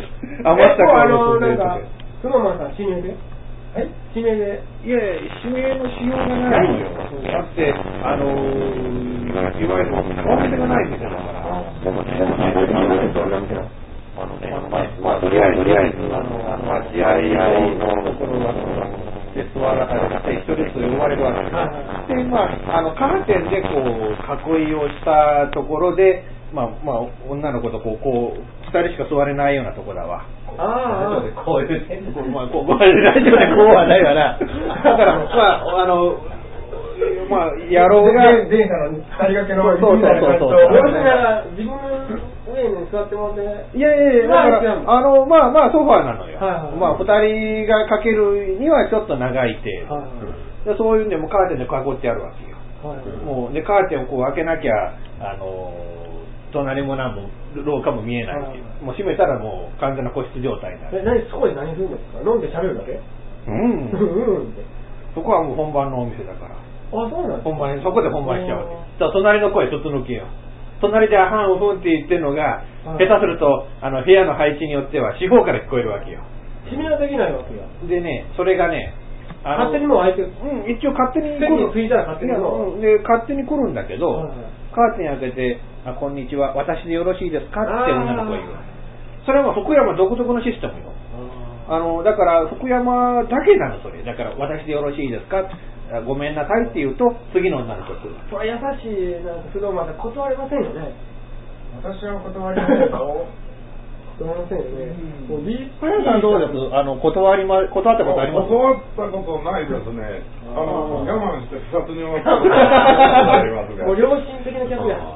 [0.44, 1.78] 余った結構あの、顔のなんか、
[2.20, 3.14] スノーマンさん、指名で？
[3.74, 4.62] はい指名で？
[4.84, 5.14] いやいや、
[5.44, 6.86] 指名のしようがないよ。
[7.32, 11.62] だって、あのー、いわゆる、お店がない店だから。
[11.84, 12.52] でもね、でもね、
[13.14, 13.82] どんな店
[14.14, 17.16] あのね、まあ、まあ、とりあえず、とりあえず、あの、あの、待合
[17.80, 19.01] のところは、あの、
[19.34, 22.20] で、座らされて、一人ずつ呼ばれるわけです。
[22.20, 26.96] で、まあ、あの、カーテンでこう、囲いをしたところで、まあまあ、
[27.28, 30.24] 女の子とこう、こう、二人しか座れないようなとこだわ。
[30.58, 34.38] ああ、こういう点こうまあ、こう、こうラジオでこうはないわな。
[34.38, 36.20] だから、まあ、あの、
[37.28, 41.76] まあ、野郎が、デデンさんの二人掛けのそうそうみたいな感じとそうそう要するにだから自分の
[42.53, 46.38] 上に座ってもらって、いやいやいや、だから、あの、まあまあ、ソファーなのよ。
[46.38, 47.05] はいはいまあ、二
[47.64, 49.95] 人がかけるにはちょっと長い程度。
[49.95, 52.55] はいでそういうんでもカーテンで囲ってあるわけよ。
[52.86, 54.72] はいもう、で、カーテンをこう開けなきゃ、
[55.18, 55.74] あの、
[56.53, 57.26] 隣も何も、
[57.66, 61.05] 廊下も見えないし、はいもう閉めたらもう完全な個室状態になえ、る。
[61.05, 62.30] 何、そこで何するんですか？
[62.30, 62.99] 飲んで喋るだけ？
[63.47, 63.90] うん。
[63.90, 64.55] うん。
[65.14, 66.55] そこはもう本番のお店だから。
[66.93, 68.76] あ、そうなん本番に、そこで本番しちゃうわけ。
[68.99, 70.24] じゃあ隣の声とつ抜きよ。
[70.80, 72.43] 隣であはんうふんって言ってるのが、
[72.84, 76.18] はい下手すると、あの、部屋の配置によっては四方から聞こえるわけよ。
[76.66, 77.62] 締めはできないわけよ。
[77.86, 78.93] でね、それがね、
[79.45, 81.70] 勝手にもう相手、うん、一応勝手に来る。
[81.72, 84.26] ついたら勝手にううんで、勝手に来るんだけど、
[84.74, 87.62] カーテン開けて、あ、こんにちは、私でよろしいですか？
[87.62, 88.51] って女の子が言う。
[89.24, 90.90] それは福山独特のシステムよ。
[91.68, 94.03] あの、だから福山だけなの、それ。
[94.03, 95.38] だから、私でよろしいですか？
[95.38, 95.47] あ
[96.01, 97.59] ごめんなさいって言うと、次の。
[98.30, 100.95] それ優しい、なんか、不動まで断れませんよね。
[101.82, 102.88] 私は断りますよ。
[104.18, 104.70] 断れませんよね。
[105.28, 108.49] もう、リ早さんどうですあの、断りま、断ったことあります？
[108.49, 110.22] 教わったことないですね。
[110.55, 112.57] あの、我慢して不殺に終わったことあ
[113.45, 113.84] りますが。
[113.86, 114.97] もう良心的な客や。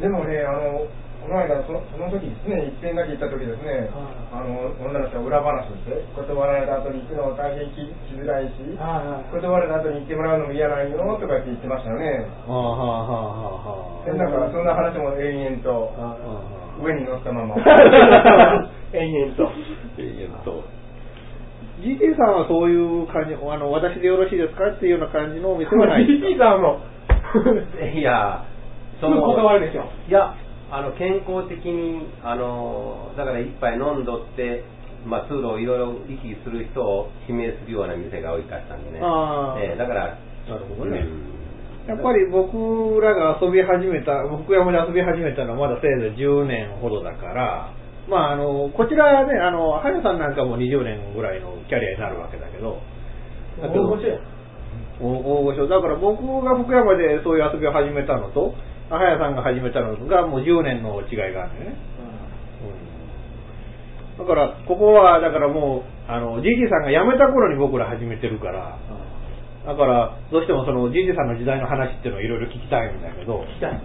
[0.00, 0.86] でもね、あの、こ
[1.30, 3.88] の間そ、その時ですね、一遍だけ行った時ですね、
[4.34, 8.58] あの、女の人が裏話をして、断られた後に行くのは大変ききづらいし、
[9.30, 12.26] 断られた後に行ってもらうのも嫌なんよとかって言ってましたよね。
[12.44, 15.94] はあはあはあはあでなんか、そんな話も延々と、
[16.82, 17.54] 上に乗ったまま。
[18.92, 19.50] 延々と。
[19.98, 20.64] えっと、
[21.80, 26.80] GT さんはそういう感じ、あの、私でよろしいですかっていうような感じのお店はないですか？GT さんも、
[27.94, 28.44] いや、
[29.00, 29.84] すぐ断るでしょ。
[30.08, 30.34] いや、
[30.70, 34.64] あの健康的に、あのだから一杯飲んどって、
[35.04, 39.00] まあ、通路をいろいろ行き来する人を指名するような店が多いかったんでね、
[39.58, 40.18] ええだから、
[40.48, 41.40] なるほどねうん
[41.88, 47.72] やっぱり僕らが遊び始めた、福山で遊び始めたのはまだせいぜい10年ほどだから、
[48.08, 52.78] まああの、こちらはね、あの、はやさんなんかも20年ぐらいのキャリアになるわけだけど、
[53.58, 54.20] 大御所や。
[55.00, 55.68] 大大御所。
[55.68, 58.54] だから僕が福山でそういう遊びを始めたのと、
[58.96, 61.90] はやさんが始めたのがもう10年の違いがあるんだよね。
[64.20, 68.76] だから、ここは、だからもう、あの、ジジさんが辞めた頃に僕ら始めてるから、
[69.64, 73.80] だから、どうしてもその、ジジさんの時代の話っていうのをいろいろ聞きたいんだけど、聞きたい。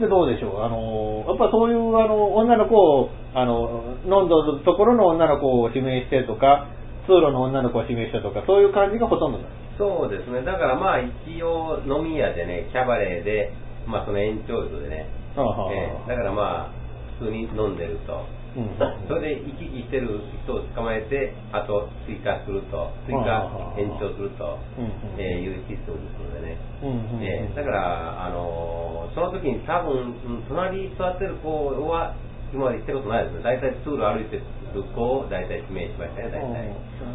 [0.00, 6.68] で、どうでしょう、あの、やっぱそういう、あの、女の子を、あの、飲んだところの女の子を指名してとか、
[7.06, 9.44] 通路の女の子を指名してとか、そういう感じがほとんどだ。
[9.78, 13.52] そうですね、だからまあ、一応、飲み屋でね、キャバレーで、
[13.86, 15.06] まあ、その延長図でね、
[15.36, 15.64] はあはあ。
[15.66, 16.08] はあええ。
[16.10, 16.70] だからまあ、
[17.18, 18.26] 普通に飲んでると。
[18.56, 18.74] うん。
[19.06, 23.80] それで行き来してる人を捕まえて、あと追加すると、追はあ加はあはあ。
[23.80, 25.20] 延長すると、うんうん。
[25.20, 26.56] えーいうシステムですのでね。
[26.82, 27.22] うんうんうん。
[27.22, 31.48] えーだから、あのーその時に多分、うん隣に座ってる子
[31.88, 32.14] は、
[32.52, 33.42] 今まで行ったことないですね。
[33.42, 34.40] 大体通路歩いて
[34.74, 36.72] る子を大体指名しましたね、大体。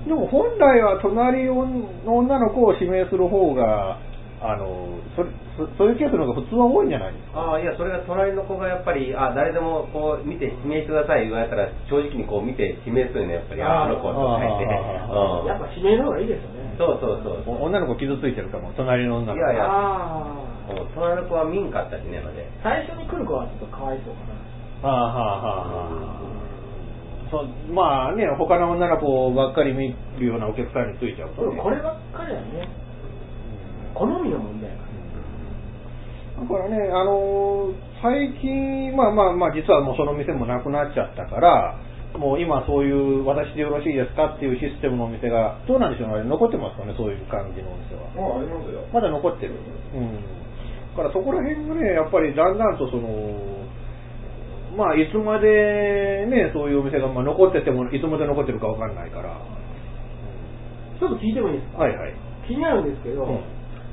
[0.07, 1.53] でも本来は隣の
[2.05, 3.99] 女の子を指名する方が、
[4.43, 7.39] あのそれそそういうケースの方が普通は多いんじゃないですか？
[7.39, 14.65] ああ、いや、それが隣の子がやっぱり、あ誰でもこう見て指名してください言われたら、正直にこう見て指名するよね、やっぱり、ああの子とか言って。
[14.65, 16.75] うんやっぱ指名の方がいいですよね。
[16.75, 17.55] そうそうそうそう。
[17.55, 19.39] お女の子傷ついてるかも、隣の女の子。
[19.39, 19.69] いやいや
[20.95, 22.49] 隣の子は民家あったしね、まで。
[22.63, 24.89] 最初に来る子はちょっとかわいそうかな。
[24.89, 26.32] はあはあはあはあ
[27.33, 31.57] そうまあね、他の女の子ばっかり見るようなお客さんについちゃうと、ね。
[31.57, 32.69] こればっかりはね、
[33.95, 34.83] 好みの問題やか
[36.37, 36.43] ら。
[36.43, 41.79] だからね、あのー最近、まあまあまあ、実はもうその店もなくなっちゃったから、
[42.19, 48.11] もう今そういう、私でよろしいですかっていうシステムのお店が、どうなんでしょうね、あれ残ってますかね、そういう感じのお店は。
[48.11, 48.83] もうありますよ。
[48.91, 49.55] まだ残ってる。
[49.95, 50.19] うん。
[50.19, 53.07] だからそこら辺がね、やっぱりだんだんとその、
[54.75, 59.37] まあいつまでね、そういうお店がまあ残ってても、いつまで残ってるかわかんないから。
[60.99, 61.83] ちょっと聞いてもいいですか？
[61.83, 62.13] はいはい。
[62.47, 63.39] 気になるんですけど、うん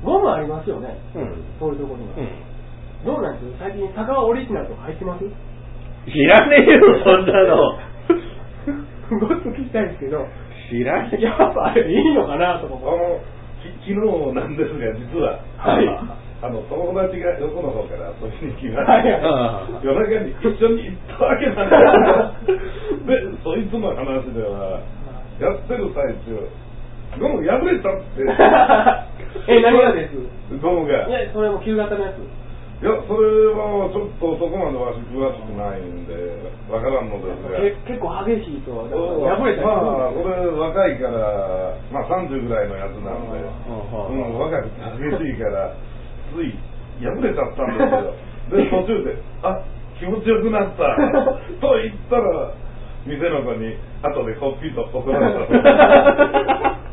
[0.01, 0.97] ゴムありますよね。
[1.13, 1.43] うん。
[1.59, 2.17] そういうところには。
[2.17, 3.05] うん。
[3.05, 3.59] どうなんです？
[3.59, 5.25] 最近、佐川オリジナルとか入ってます？
[6.09, 7.77] 知らねえよ、そんなの。
[9.21, 10.25] ごっつ聞きたいんですけど、
[10.71, 11.21] 知らねえ。
[11.21, 12.97] やっぱあれいいのかなとかあ思う。
[12.97, 13.19] の、
[13.85, 15.85] き昨日なんですが、実は、はい
[16.41, 19.85] あの、友達が横の方から遊びに来まはいして、はい。
[19.85, 21.69] 夜中に一緒に行ったわけなん
[22.49, 24.81] ですで、そいつの話では、
[25.37, 26.41] やってる最中、
[27.21, 28.25] ゴム破れたって、
[29.53, 30.57] え、何がです？
[30.57, 31.07] ゴムが。
[31.07, 32.17] いや、それも旧型のやつ。
[32.81, 36.17] いや、それはちょっとそこまで詳しくないんで、
[36.65, 37.61] わからんのですが。
[37.61, 43.37] け結構激しいと、破れたまあ、これ若いから、まあ30ぐらいのやつなんで、
[43.69, 45.77] うん、若くて激しいから、
[46.33, 46.55] つい
[47.03, 48.13] 破れちゃったんですよ。
[48.51, 49.61] で、途中で、あ、
[49.99, 50.95] 気持ちよくなった。
[51.61, 52.51] と言ったら、
[53.05, 56.77] 店の子に後でこっぴりと怒られた。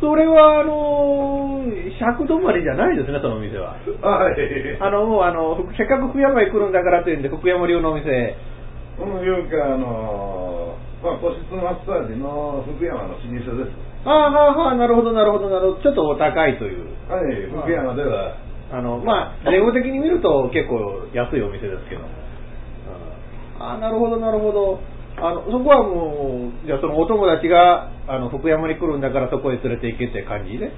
[0.00, 3.76] それは、あのー、尺止まりじゃないですね、そのお店は。
[4.00, 4.34] はい。
[4.80, 8.34] あの、もう、あの、ふせっかく福山へ来るんだからというんで、福山流のお店。
[8.98, 13.91] このいうか、あのまあ、個室マッサージの福山の老舗です。
[14.04, 15.82] ああ、はあ、はあ、なるほど、なるほど、なるほど。
[15.82, 16.86] ちょっとお高いという。
[17.08, 18.36] はい、福山では。
[18.72, 22.00] あの、まあ、税務的に見ると結構安いお店ですけど。
[22.00, 22.22] うん
[23.62, 24.80] ああ、なるほど、なるほど。
[25.22, 30.72] あの、そこはもう、じゃあそのお友達が、あの、福山に来るんだからそこへ連れて行けって感じね。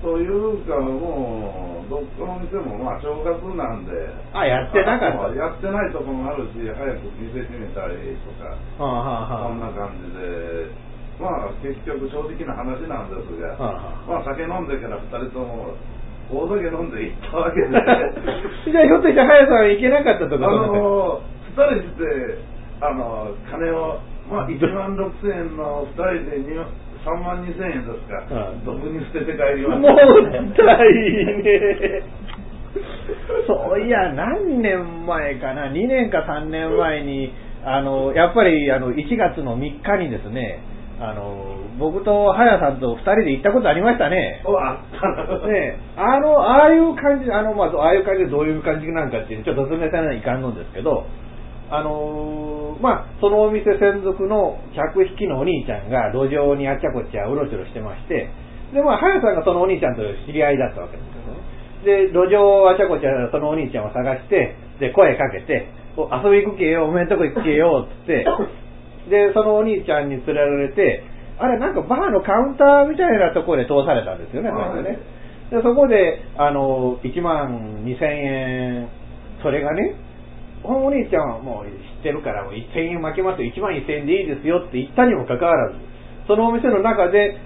[0.00, 3.92] というか、もう、どこの店もまあ正月なんで、
[4.32, 9.48] あやってなかったあやってないとこもあるし、早く店閉めたりとか、はあ、はあ、はあ。
[9.48, 10.72] そんな感じで、
[11.20, 13.54] まあ結局正直な話なんですが、
[14.06, 15.74] まあ酒飲んでから二人とも、
[16.30, 17.68] 大酒飲んで行ったわけで、
[18.72, 21.20] じゃあひょっとして早さん行けなかったとあかそうなんだの、
[21.54, 22.38] 二人して、
[22.80, 23.98] あの、金を、
[24.30, 26.66] まあ1万6千円の二人で2万
[27.04, 30.40] 3万2千円ですか、うん毒に捨てて帰りまもした。
[30.40, 30.94] ったい
[31.44, 32.02] ね。
[33.46, 37.32] そういや、何年前かな、2年か3年前に、
[37.64, 40.60] あの、やっぱり、あの、1月の3日にですね、
[41.00, 44.42] あの、僕と早さんと2人で行ったことありましたね。
[44.46, 44.54] お
[45.96, 51.06] あの、ああいう感じ、あの、まあ、ああいう感じでどういう感じなんかっていうのちょっと説明されないかんのんですけど、
[51.70, 58.30] あのーまあ、そのお店専属の客引きのお兄ちゃんが路上にあっちゃこっちゃうろちょろしてまして、
[58.72, 62.08] で、まあ、早さんがそのお兄ちゃんと知り合いだったわけですよね。
[62.08, 65.66] で、路上をあちゃこちゃそのお兄ちゃんを探して、で、声かけて、
[65.96, 68.26] お遊び行くけよ、おめんとこ行くけよ、つって、
[69.08, 71.04] で、そのお兄ちゃんに連れられて、
[71.38, 74.98] あれ、なんかバーのカウンターみたいなところで通されたんですよね、はい確かね。
[75.50, 78.88] で、そこで、あの、1万2000円、
[79.42, 79.96] それがね、
[80.62, 85.78] このお兄ちゃんはもう知ってるから、もう1000円負けますよ、1万1000円でいいですよって言ったにもかかわらず、
[86.26, 87.36] そのお店の中で、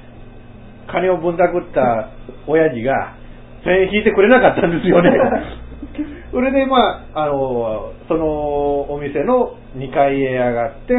[0.87, 2.11] 金をぶんだくった
[2.47, 3.17] 親父が、
[3.65, 5.11] 1000円引いてくれなかったんですよね。
[6.31, 10.95] それで、まあ、あの、そのお店の2階へ上がって、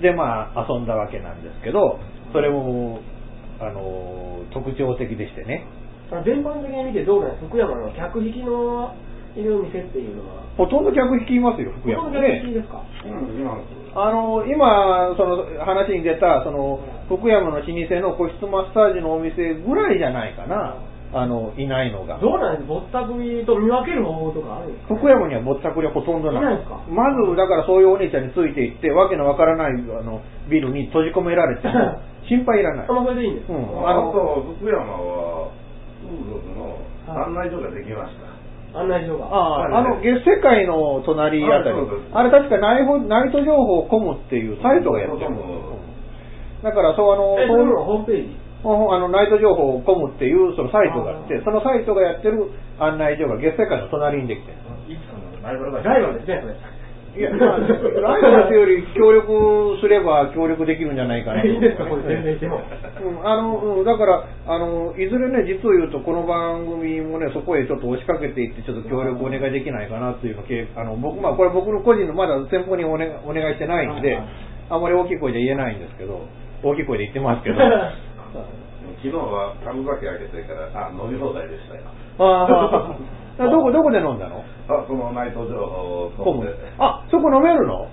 [0.00, 1.98] で、まあ、遊んだわけなんですけど、
[2.32, 3.00] それも、
[3.60, 5.64] あの、特徴的でしてね。
[6.12, 8.94] あ全般的に見てどうなんですか福山の客引きの
[9.34, 10.42] いる店っていうのは。
[10.56, 12.40] ほとんど客引きいますよ、福ほとんど山ね。
[12.40, 12.82] 客引きですか？
[13.04, 13.58] うん、今
[13.96, 16.78] あの今、その話に出たその
[17.08, 20.76] 福山の老舗の個室マッサージのお店ぐらいじゃないかな、
[21.16, 22.18] あのいないのが。
[22.18, 24.94] どうなんですぼったくりと見分ける方法とかあるんですか？
[24.96, 26.42] 福山にはぼったくりはほとんどない。
[26.42, 26.80] いないんですか？
[26.90, 31.74] まず、だからそういうお兄ちゃんについていって、わけのわからないあのビルに閉じ込められても、
[32.28, 32.92] 心配いらないあ。
[32.92, 35.48] まあそれでいいんですか、うんあと、福山は、
[36.04, 36.76] 風俗の
[37.24, 38.80] 案内所ができました。
[38.80, 39.26] 案内所が。
[39.26, 45.30] ああ、あの、月世界の隣あたりあそうです、あれ確かナイフナイト情報コムっていうサイトがやってる。
[46.62, 48.28] だから、そう、あの、ホームページ？
[48.28, 54.58] ほあのナイト情報コムっていうそのサイトがあって、そのサイトがやってる案内所が月世界の隣にできてる。
[54.88, 56.76] いつかのライバルがライバルですね、それ。
[57.16, 61.48] いや、まあ、ライバルというより協力すれば協力できるんじゃないかなと。
[61.48, 62.60] いいですか、これ全然いても。
[62.60, 74.18] うん、あの、うんだから、あの、いずれね、実を言うと、この番組もね、そこへちょっと押しかけていって、ちょっと協力お願いできないかなっていうのけ、あの、僕、まあ、これ僕の個人のまだ先方にお,、ね、お願いしてないんで
[74.68, 76.20] あんまり大きい声で言えないんですけど、
[76.62, 77.56] 大きい声で言ってますけど。
[79.02, 81.82] 昨日は樽酒開けてから、あ、飲み放題でしたよ。
[82.18, 82.46] あ
[83.38, 84.42] あ、どこ、 どこで飲んだの？
[84.68, 86.56] あ、そのナイト情報をコム飲んで。
[86.78, 87.88] あ、そこ飲めるの？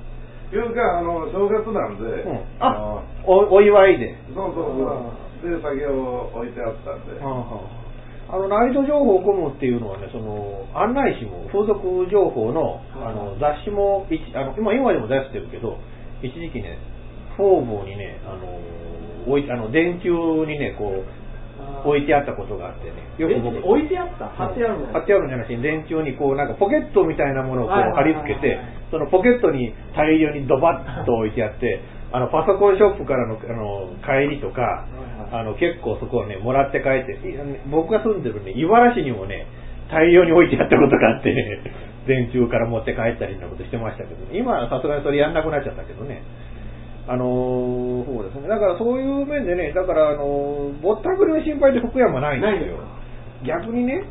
[0.53, 2.37] いうか、あの、正月なんで、うん。
[2.59, 4.15] ああ、お、お祝いで。
[4.35, 4.77] の、そうそう
[5.41, 5.49] そう。
[5.49, 7.19] で、酒を置いてあったんで。
[7.23, 7.61] は
[8.29, 15.77] あの、ナイト情報コムっていうのはね、その、案内誌も、風俗情報の、あの、雑誌も、一あの、今、今でも出してるけど、
[16.21, 16.77] 一時期ね、
[17.37, 18.37] 方々にね、あの、
[19.28, 21.03] 置いあの、電柱にね、こ
[21.86, 24.28] う、置いてあったことがあってね、よく僕、置いてあった？
[24.30, 28.59] 貼ってあるんじゃない貼ってあるんじゃなくて、電柱にこう、なんかポケットみたいなものをこう貼り付けて、
[28.91, 34.86] そのポケットに大量にドバッと置いてあって、あの、パソコンショップからの、あの、帰りとか、
[35.32, 37.34] あの、結構そこをね、もらって帰って、い
[37.71, 39.47] 僕が住んでるね、茨城市にもね、
[39.89, 41.61] 大量に置いてあったことがあってね、
[42.05, 46.21] 電柱から持って帰ったりなことしてましたけど、今はさすがにそれやんなくなっちゃったけどね。
[47.08, 48.47] あのーそうですね。
[48.47, 52.78] だからそういう面でね、だからあのーぼったくりの心配って福山ないんですよ。
[53.43, 54.04] 逆にね、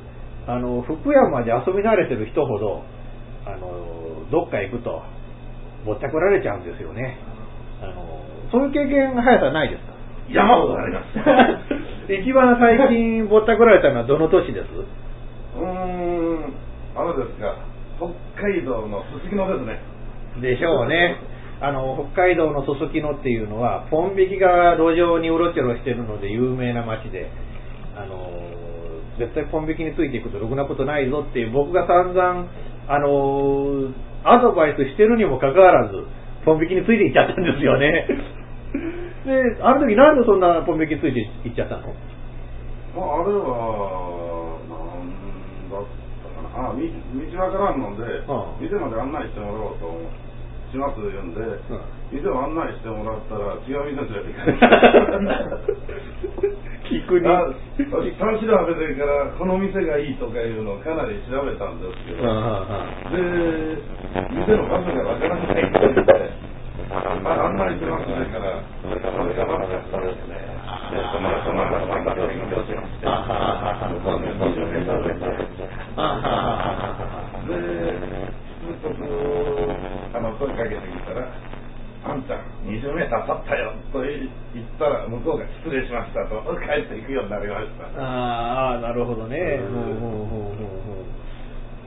[0.46, 2.82] あの、福山で遊び慣れてる人ほど、
[3.46, 5.02] あのーどっか行くと、
[5.86, 7.16] ぼったくられちゃうんですよね。
[7.82, 9.92] あのーそういう経験、速さないですか？
[10.28, 12.12] 山ほどあります。
[12.12, 14.66] 一番最近ぼったくられたのはどの年です？
[15.56, 16.52] うーん、
[16.94, 17.56] あれですか、
[18.36, 19.80] 北海道のすすきのですね。
[20.42, 21.16] でしょうね。
[21.60, 27.30] あの、北海道のすすきのっていうのは、ポン引きが路上にうろちょろしてるので有名な街で、
[27.96, 28.30] あの、
[29.18, 32.46] 絶対ポン引きについていくとろくなことないぞっていう、僕が散々、
[32.88, 33.92] あの、
[34.24, 35.94] アドバイスしてるにもかかわらず、
[36.44, 38.06] ポン引きについていっちゃったんですよね。
[39.26, 41.94] で、あの時なんでそんなポン引きについていっちゃったの？
[42.94, 45.86] まあ、あれは、なんだっ
[46.26, 46.70] たかな。
[46.70, 46.90] あ、み
[47.32, 49.96] 道わからんので、うん店まで案内してもらおうと思
[50.72, 51.36] します言うん。
[51.36, 51.44] で、
[52.10, 54.64] 店を案内してもらったら違う店連れて行かれて。
[56.88, 57.28] 聞くに。
[57.28, 57.44] あ
[57.92, 63.20] 私、単調べてから、この店がいいとかいうのをかなり調べたんですけど、で、
[64.32, 66.32] 店の場所がわからないって言って、
[67.22, 68.16] まあ、案内しますね。
[68.32, 70.52] から、それから、それから、それですね。
[70.92, 71.52] で、そ
[82.80, 88.00] 20メーター経ったよと言ったら、向こうが失礼しましたと、帰っていくようになりました。
[88.00, 89.60] ああ、なるほどね。
[89.60, 91.02] ほうほうほうほうほう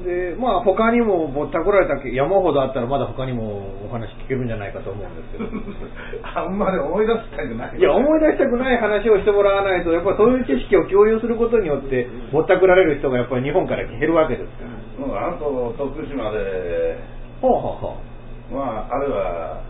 [0.04, 5.48] で、まあ他にもぼったくられたけ山ほどあったらまだ他にもお話聞けるんじゃないかと思うんですけど。
[6.36, 7.78] あんまり思い出したくない。
[7.78, 15.08] いや、思い出したくない話をしてもらわないと、やっぱりそういう知識を共有することによって、ぼったくられる人がやっぱり日本から減るわけですから。
[15.08, 17.00] もうあと徳島で、
[17.42, 17.96] ほうほうほ
[18.54, 19.62] まあ、あれは、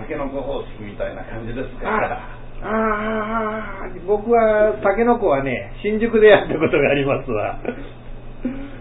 [0.00, 1.80] タケノコ方式みたいな感じですう。
[1.80, 1.88] か？
[1.96, 2.36] あら。
[2.62, 7.58] ああ、僕は、タケノコはね、新宿でやったことがありますわ。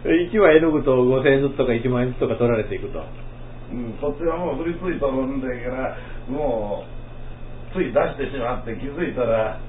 [0.03, 2.99] 1枚絵の具と5000円ずつとか1万円ずつとか取られていくと。
[2.99, 5.97] うん、そっちはもう振りついとるんだから、
[6.27, 6.83] も
[7.71, 9.59] う、つい出してしまって気づいたら、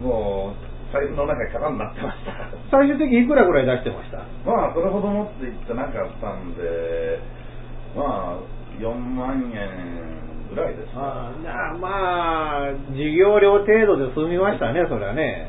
[0.00, 2.32] もう、財布の中空になってました。
[2.70, 4.18] 最終的にいくらぐらい出してました？
[4.48, 7.20] まあ、それほど持っていってなかったんで、
[7.94, 8.42] まあ、
[8.80, 10.27] 4万円ぐ
[10.58, 11.00] らいですか。
[11.00, 15.48] ああなあまあ、授業料程度で済みましたね、それはね。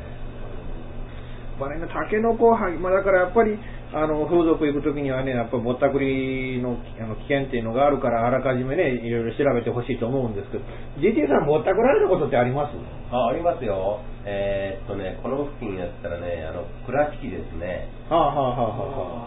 [1.60, 3.60] まあね、タケノコは、まあだからやっぱり、
[3.91, 10.64] あの、風俗行くときにはね、やっぱりぼったくりのあの危険っていうのがあるから、あらかじめね、いろいろ調べてほしいと思うんですけど、
[11.01, 12.78] GT さんぼったくられたことってあります？
[13.12, 13.99] あありますよ。
[14.24, 17.89] えーっとね、この付近やったらね、あの、倉敷ですね。
[18.07, 18.78] はあはあはあ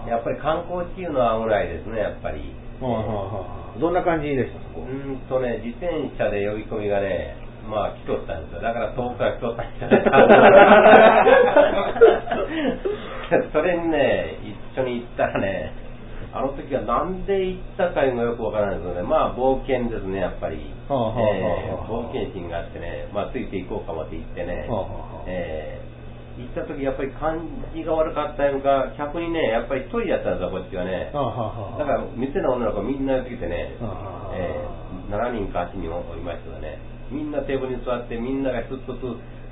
[0.00, 0.08] はあ。
[0.08, 2.54] やっぱり観光地いうのは危ないですね、やっぱり。
[3.80, 4.58] どんな感じでした？
[4.58, 4.82] そこ。
[4.82, 7.36] うーんとね、自転車で呼び込みがね、
[7.70, 8.60] まあ来とったんですよ。
[8.60, 10.02] だから遠くから来とったんじゃない
[13.52, 14.36] それにね、
[14.74, 15.72] 一緒に行ったらね、
[16.34, 20.58] あの時はなんで行ったかいうのがよくわからないですけどね、まあ冒険ですね、やっぱり。
[20.90, 24.68] 冒険心があってね、まあついていこうかもって言ってね、
[25.26, 25.91] えー
[26.38, 27.40] 行った時やっぱり感
[27.74, 31.10] じが悪かったのか、客にね、やっぱり一人だったんですよ、こっちはね。
[31.78, 33.76] だから店の女の子みんな寄ってきてね、
[34.34, 36.78] えー7人か8人おりましたね、
[37.10, 38.96] みんなテーブルに座って、みんなが一つず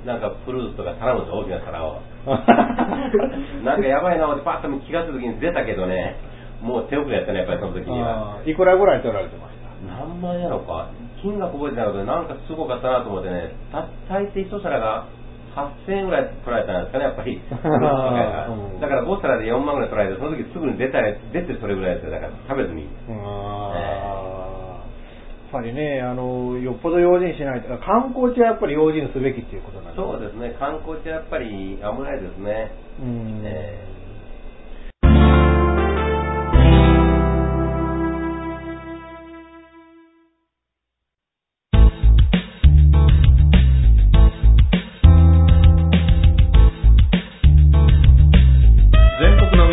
[0.01, 2.01] つ、なんかフルーツとか頼むんで大きな皿を。
[3.63, 6.15] なんかやばいなってパッと気がついた時に出たけどね、
[6.63, 8.37] もう手遅れやったね、やっぱりその時には。
[8.45, 9.53] いくらぐらい取られてまし
[9.85, 9.93] た？
[10.01, 10.87] 何万円やろか、
[11.21, 15.05] 金額覚えてないけど、なんかすごかったなと思ってね、た大抵一皿が
[15.55, 17.35] 8000円ぐらい取られたんですかね、やっぱり。
[17.35, 17.41] う
[18.77, 22.81] んだから5皿で4万ぐらい取られて、その時すぐに出た出てそれぐらいですよ、だから食べずに。
[22.81, 22.87] や
[25.49, 32.71] っぱりね、あの、よっぽど用心しないと、観光地はやっぱり用心すべきっていうことなんですそうですね、観光地はやっぱり危ないですね。
[33.01, 34.00] うんえ全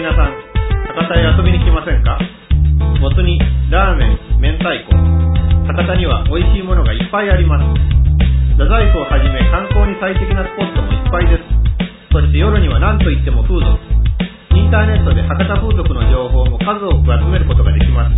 [0.09, 2.17] 皆さん、博多へ遊びに来ませんか？
[2.97, 3.37] もつ煮、
[3.69, 4.97] ラーメン、明太子。
[4.97, 7.69] 博多には美味しいものがいっぱいあります。
[8.57, 11.45] 太宰府をはじめ観光に最適なスポットもいっぱいです。
[12.09, 13.69] そして夜には何といっても風俗。
[14.57, 18.17] インターネットで博多風俗の情報も数多く集めることができます。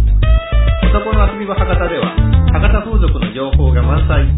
[0.94, 2.14] 男の遊び場博多では、
[2.54, 4.30] 博多風俗の情報が満載。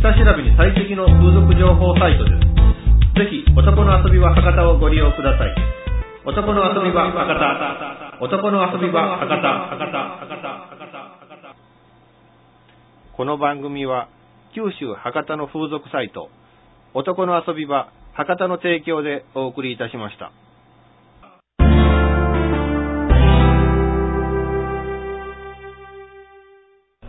[0.00, 3.28] 下調べに最適の風俗情報サイトです。
[3.28, 5.83] ぜひ、男の遊び場博多をご利用ください。
[6.26, 8.24] 男の遊び場博多。
[8.24, 9.36] 男の遊び場博多。
[9.36, 9.98] 博多。
[10.16, 10.48] 博多。
[10.70, 10.98] 博多。
[11.20, 11.56] 博多。
[13.14, 14.08] この番組は
[14.54, 16.30] 九州博多の風俗サイト
[16.94, 20.32] 男の遊び場博多の提供でお送りいたしました。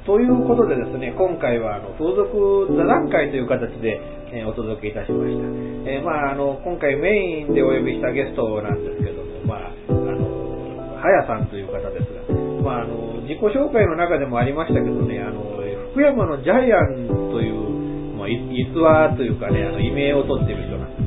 [0.06, 5.44] ということでですね、今回はあの風俗座談会という形で、え、お届けいたしました。
[5.90, 15.56] えー、まああの今回メインでお呼びしたゲストなんですけども、まああのはやさんという方ですが、まああの自己紹介の中でもありましたけどね、あの
[15.96, 17.56] 福山のジャイアンという、
[18.20, 21.06] まあ、逸話というかね、あの異名を取っている人なんです。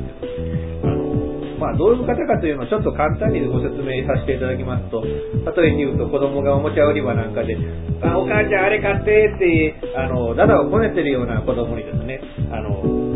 [1.59, 7.53] まあ、どういう方かというのをちょっと簡単にご説明させていただきますと、例えに言うと子供がおもちゃ売り場なんかで、
[8.01, 13.08] あお母ちゃんあれ買ってって、あの、ダダをこねてるような子供にですね、あの、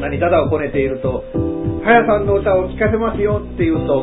[0.00, 1.22] んなにダダをこねていると、
[1.84, 4.02] はやさんの歌を聴かせますよって言うと、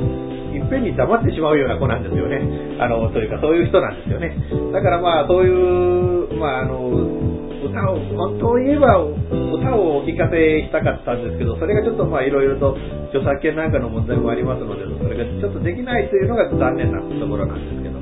[0.54, 2.38] いっぺんに黙ってしまうような子なんですよね。
[2.80, 4.38] あの、というかそういう人なんですよね。
[4.72, 12.78] だからまあ、そういう、まあ、あの、歌を、本当を言えば歌をお聞かせしたかったんですけど、それがちょっとまあいろいろと
[13.10, 17.98] 著作権なんかの問題もありますので、それがちょっとできないというのが残念なところなんですけど。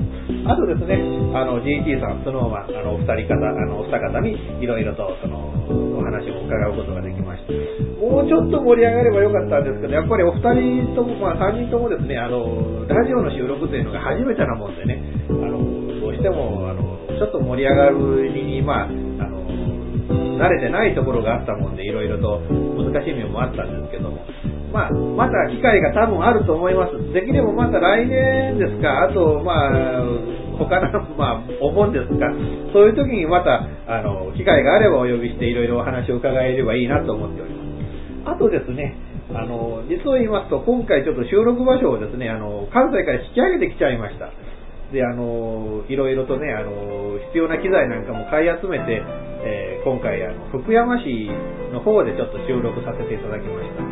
[0.45, 1.02] あとですね、
[1.34, 5.38] あの、GT さん、そのまま、あの、お二人方、あの、お二方にいろいろと、その、
[5.98, 7.53] お話を伺うことができました。
[7.98, 15.57] もうちょっと盛り上がればよかったんですけど、やっぱりお二人とも、まあ三人ともですね、あの、ラジオの収録というのが初めてなもんでね、あの、
[16.02, 18.90] どうしても、あの、ちょっと盛り上がるに、まあ、
[20.38, 22.40] 慣れてないところがあったもんで、いろいろと
[22.78, 24.26] 難しい面もあったんですけども、
[24.72, 27.14] まあ、また機会が多分あると思います。
[27.14, 30.03] できればまた来年ですか、あと、まあ、
[30.57, 32.28] 他の、まあ、お盆ですか、
[32.74, 37.66] そういう時にまた、あの、機会があればお呼びしていろいろお話を伺えればいいなと思っております。
[38.26, 38.95] あとですね、
[39.34, 44.30] あの、実を言いますと、今回ちょっと収録場所をですね、あの、関西から引き上げてきちゃいました。
[44.95, 49.03] で、あの、いろいろとね、あの、必要な機材なんかも買い集めて、
[49.43, 51.27] えー、今回、あの、福山市
[51.76, 53.84] の方でちょっと収録させていただきました。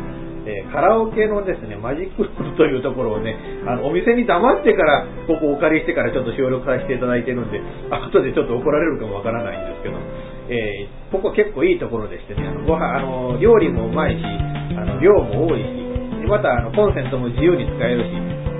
[0.44, 3.36] えー、カラオケのですね、マジックルームというところをね、
[3.68, 7.60] あの、お店に黙ってから、ここお借りしてからちょっと収録させていただいてるんで、
[7.92, 9.96] 後でちょっと怒られるかもわからないんですけど、
[10.48, 14.24] えー、ここ結構いいところでしてね、ご飯、あの、料理もうまいし、
[14.76, 15.84] あの、量も多いし、
[16.28, 18.08] また、あの、コンセントも自由に使えるし、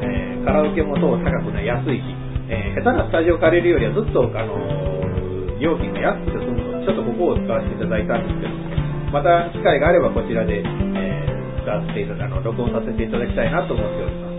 [0.05, 2.14] えー、カラオケもそう高くない安いし、
[2.49, 8.53] えー、下手なスタジオ借りるよりはずっと、あのー、料金が安くて済むので、ちょっとここを使わせていただいたんですけど、
[9.13, 14.35] また機会があればこちらで、えー、使わせていただあの、録音させていただきたいなと思っております。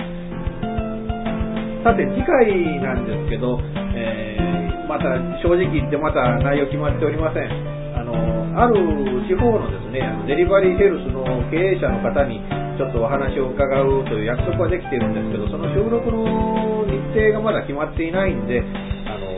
[1.86, 3.58] さて、次回なんですけど、
[3.98, 7.50] えー、また正直言ってまた内容決まっておりません。
[7.98, 8.14] あの、
[8.62, 8.78] ある
[9.26, 12.42] 地方のですね、デリバリーヘルスの経営者の方に
[12.76, 18.60] ちょっとお話を伺うという約束はできているんですけど、その収録の日程がまだ決まっていないんで、
[19.08, 19.36] あの、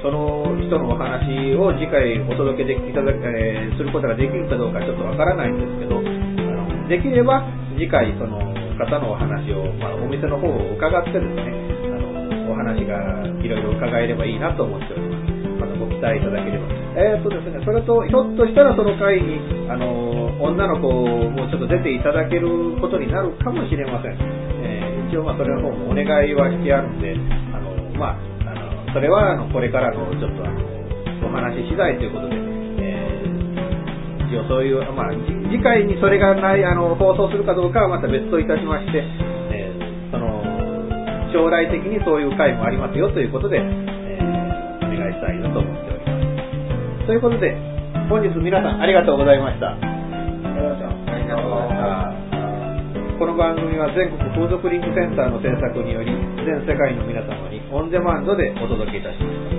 [0.00, 7.44] その人のお話を次回お届けできいただえすることができるかどうかちょっとわからないんですけど、あのできれば
[7.76, 8.40] 次回その
[8.76, 11.52] 方のお話を、まあ、お店の方を伺ってですね、
[11.92, 15.05] あの、お話がいろいろ伺えればいいなと思っております。
[15.96, 16.68] 期待いただければ。
[16.96, 22.48] えー、とですね、それと、ひょっとしたらその会に、あの、女の子をもうちょっと出ていただける
[22.80, 24.16] ことになるかもしれません。
[24.64, 27.16] えー、一応まあそれの方もお願いはしてあるんで、
[27.52, 28.54] あの、まあ、あ
[28.86, 30.60] の、それはあの、これからのちょっとあの、
[31.24, 35.12] お話し次第ということで、えー、一応そういう、まあ、
[35.48, 39.04] 次回にそれがない、あの、放送するかどうかはまた別といたしまして、
[39.52, 40.46] えー、その、
[41.32, 44.18] 将来的にそういう回もありますよということでえ
[44.80, 45.75] お、願いしたいなと思っております。
[47.06, 47.54] ということで、
[48.10, 49.78] 本日皆さんありがとうございました。
[53.16, 56.10] この番組は全国風俗リンクセンターの制作により、
[56.44, 59.55] 全世界の皆様にオンデマンドでお届けいたします。